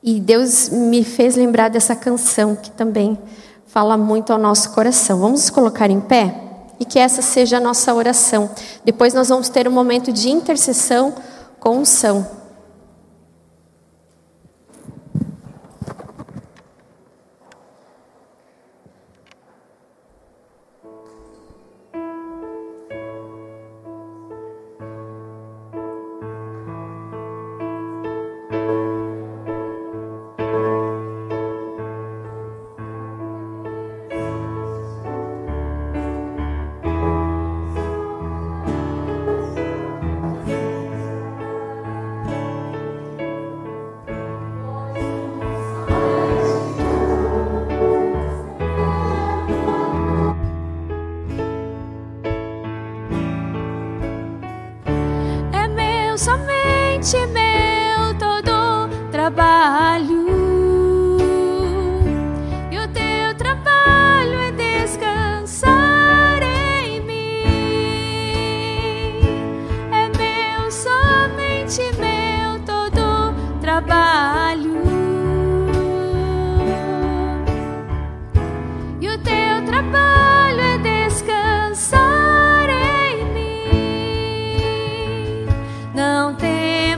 E 0.00 0.20
Deus 0.20 0.68
me 0.68 1.02
fez 1.02 1.34
lembrar 1.34 1.70
dessa 1.70 1.96
canção 1.96 2.54
que 2.54 2.70
também 2.70 3.18
fala 3.66 3.96
muito 3.96 4.32
ao 4.32 4.38
nosso 4.38 4.70
coração. 4.70 5.18
Vamos 5.18 5.50
colocar 5.50 5.90
em 5.90 6.00
pé? 6.00 6.40
E 6.78 6.84
que 6.84 7.00
essa 7.00 7.20
seja 7.20 7.56
a 7.56 7.60
nossa 7.60 7.92
oração. 7.92 8.48
Depois 8.84 9.12
nós 9.12 9.28
vamos 9.28 9.48
ter 9.48 9.66
um 9.66 9.72
momento 9.72 10.12
de 10.12 10.30
intercessão 10.30 11.12
com 11.58 11.78
unção. 11.78 12.47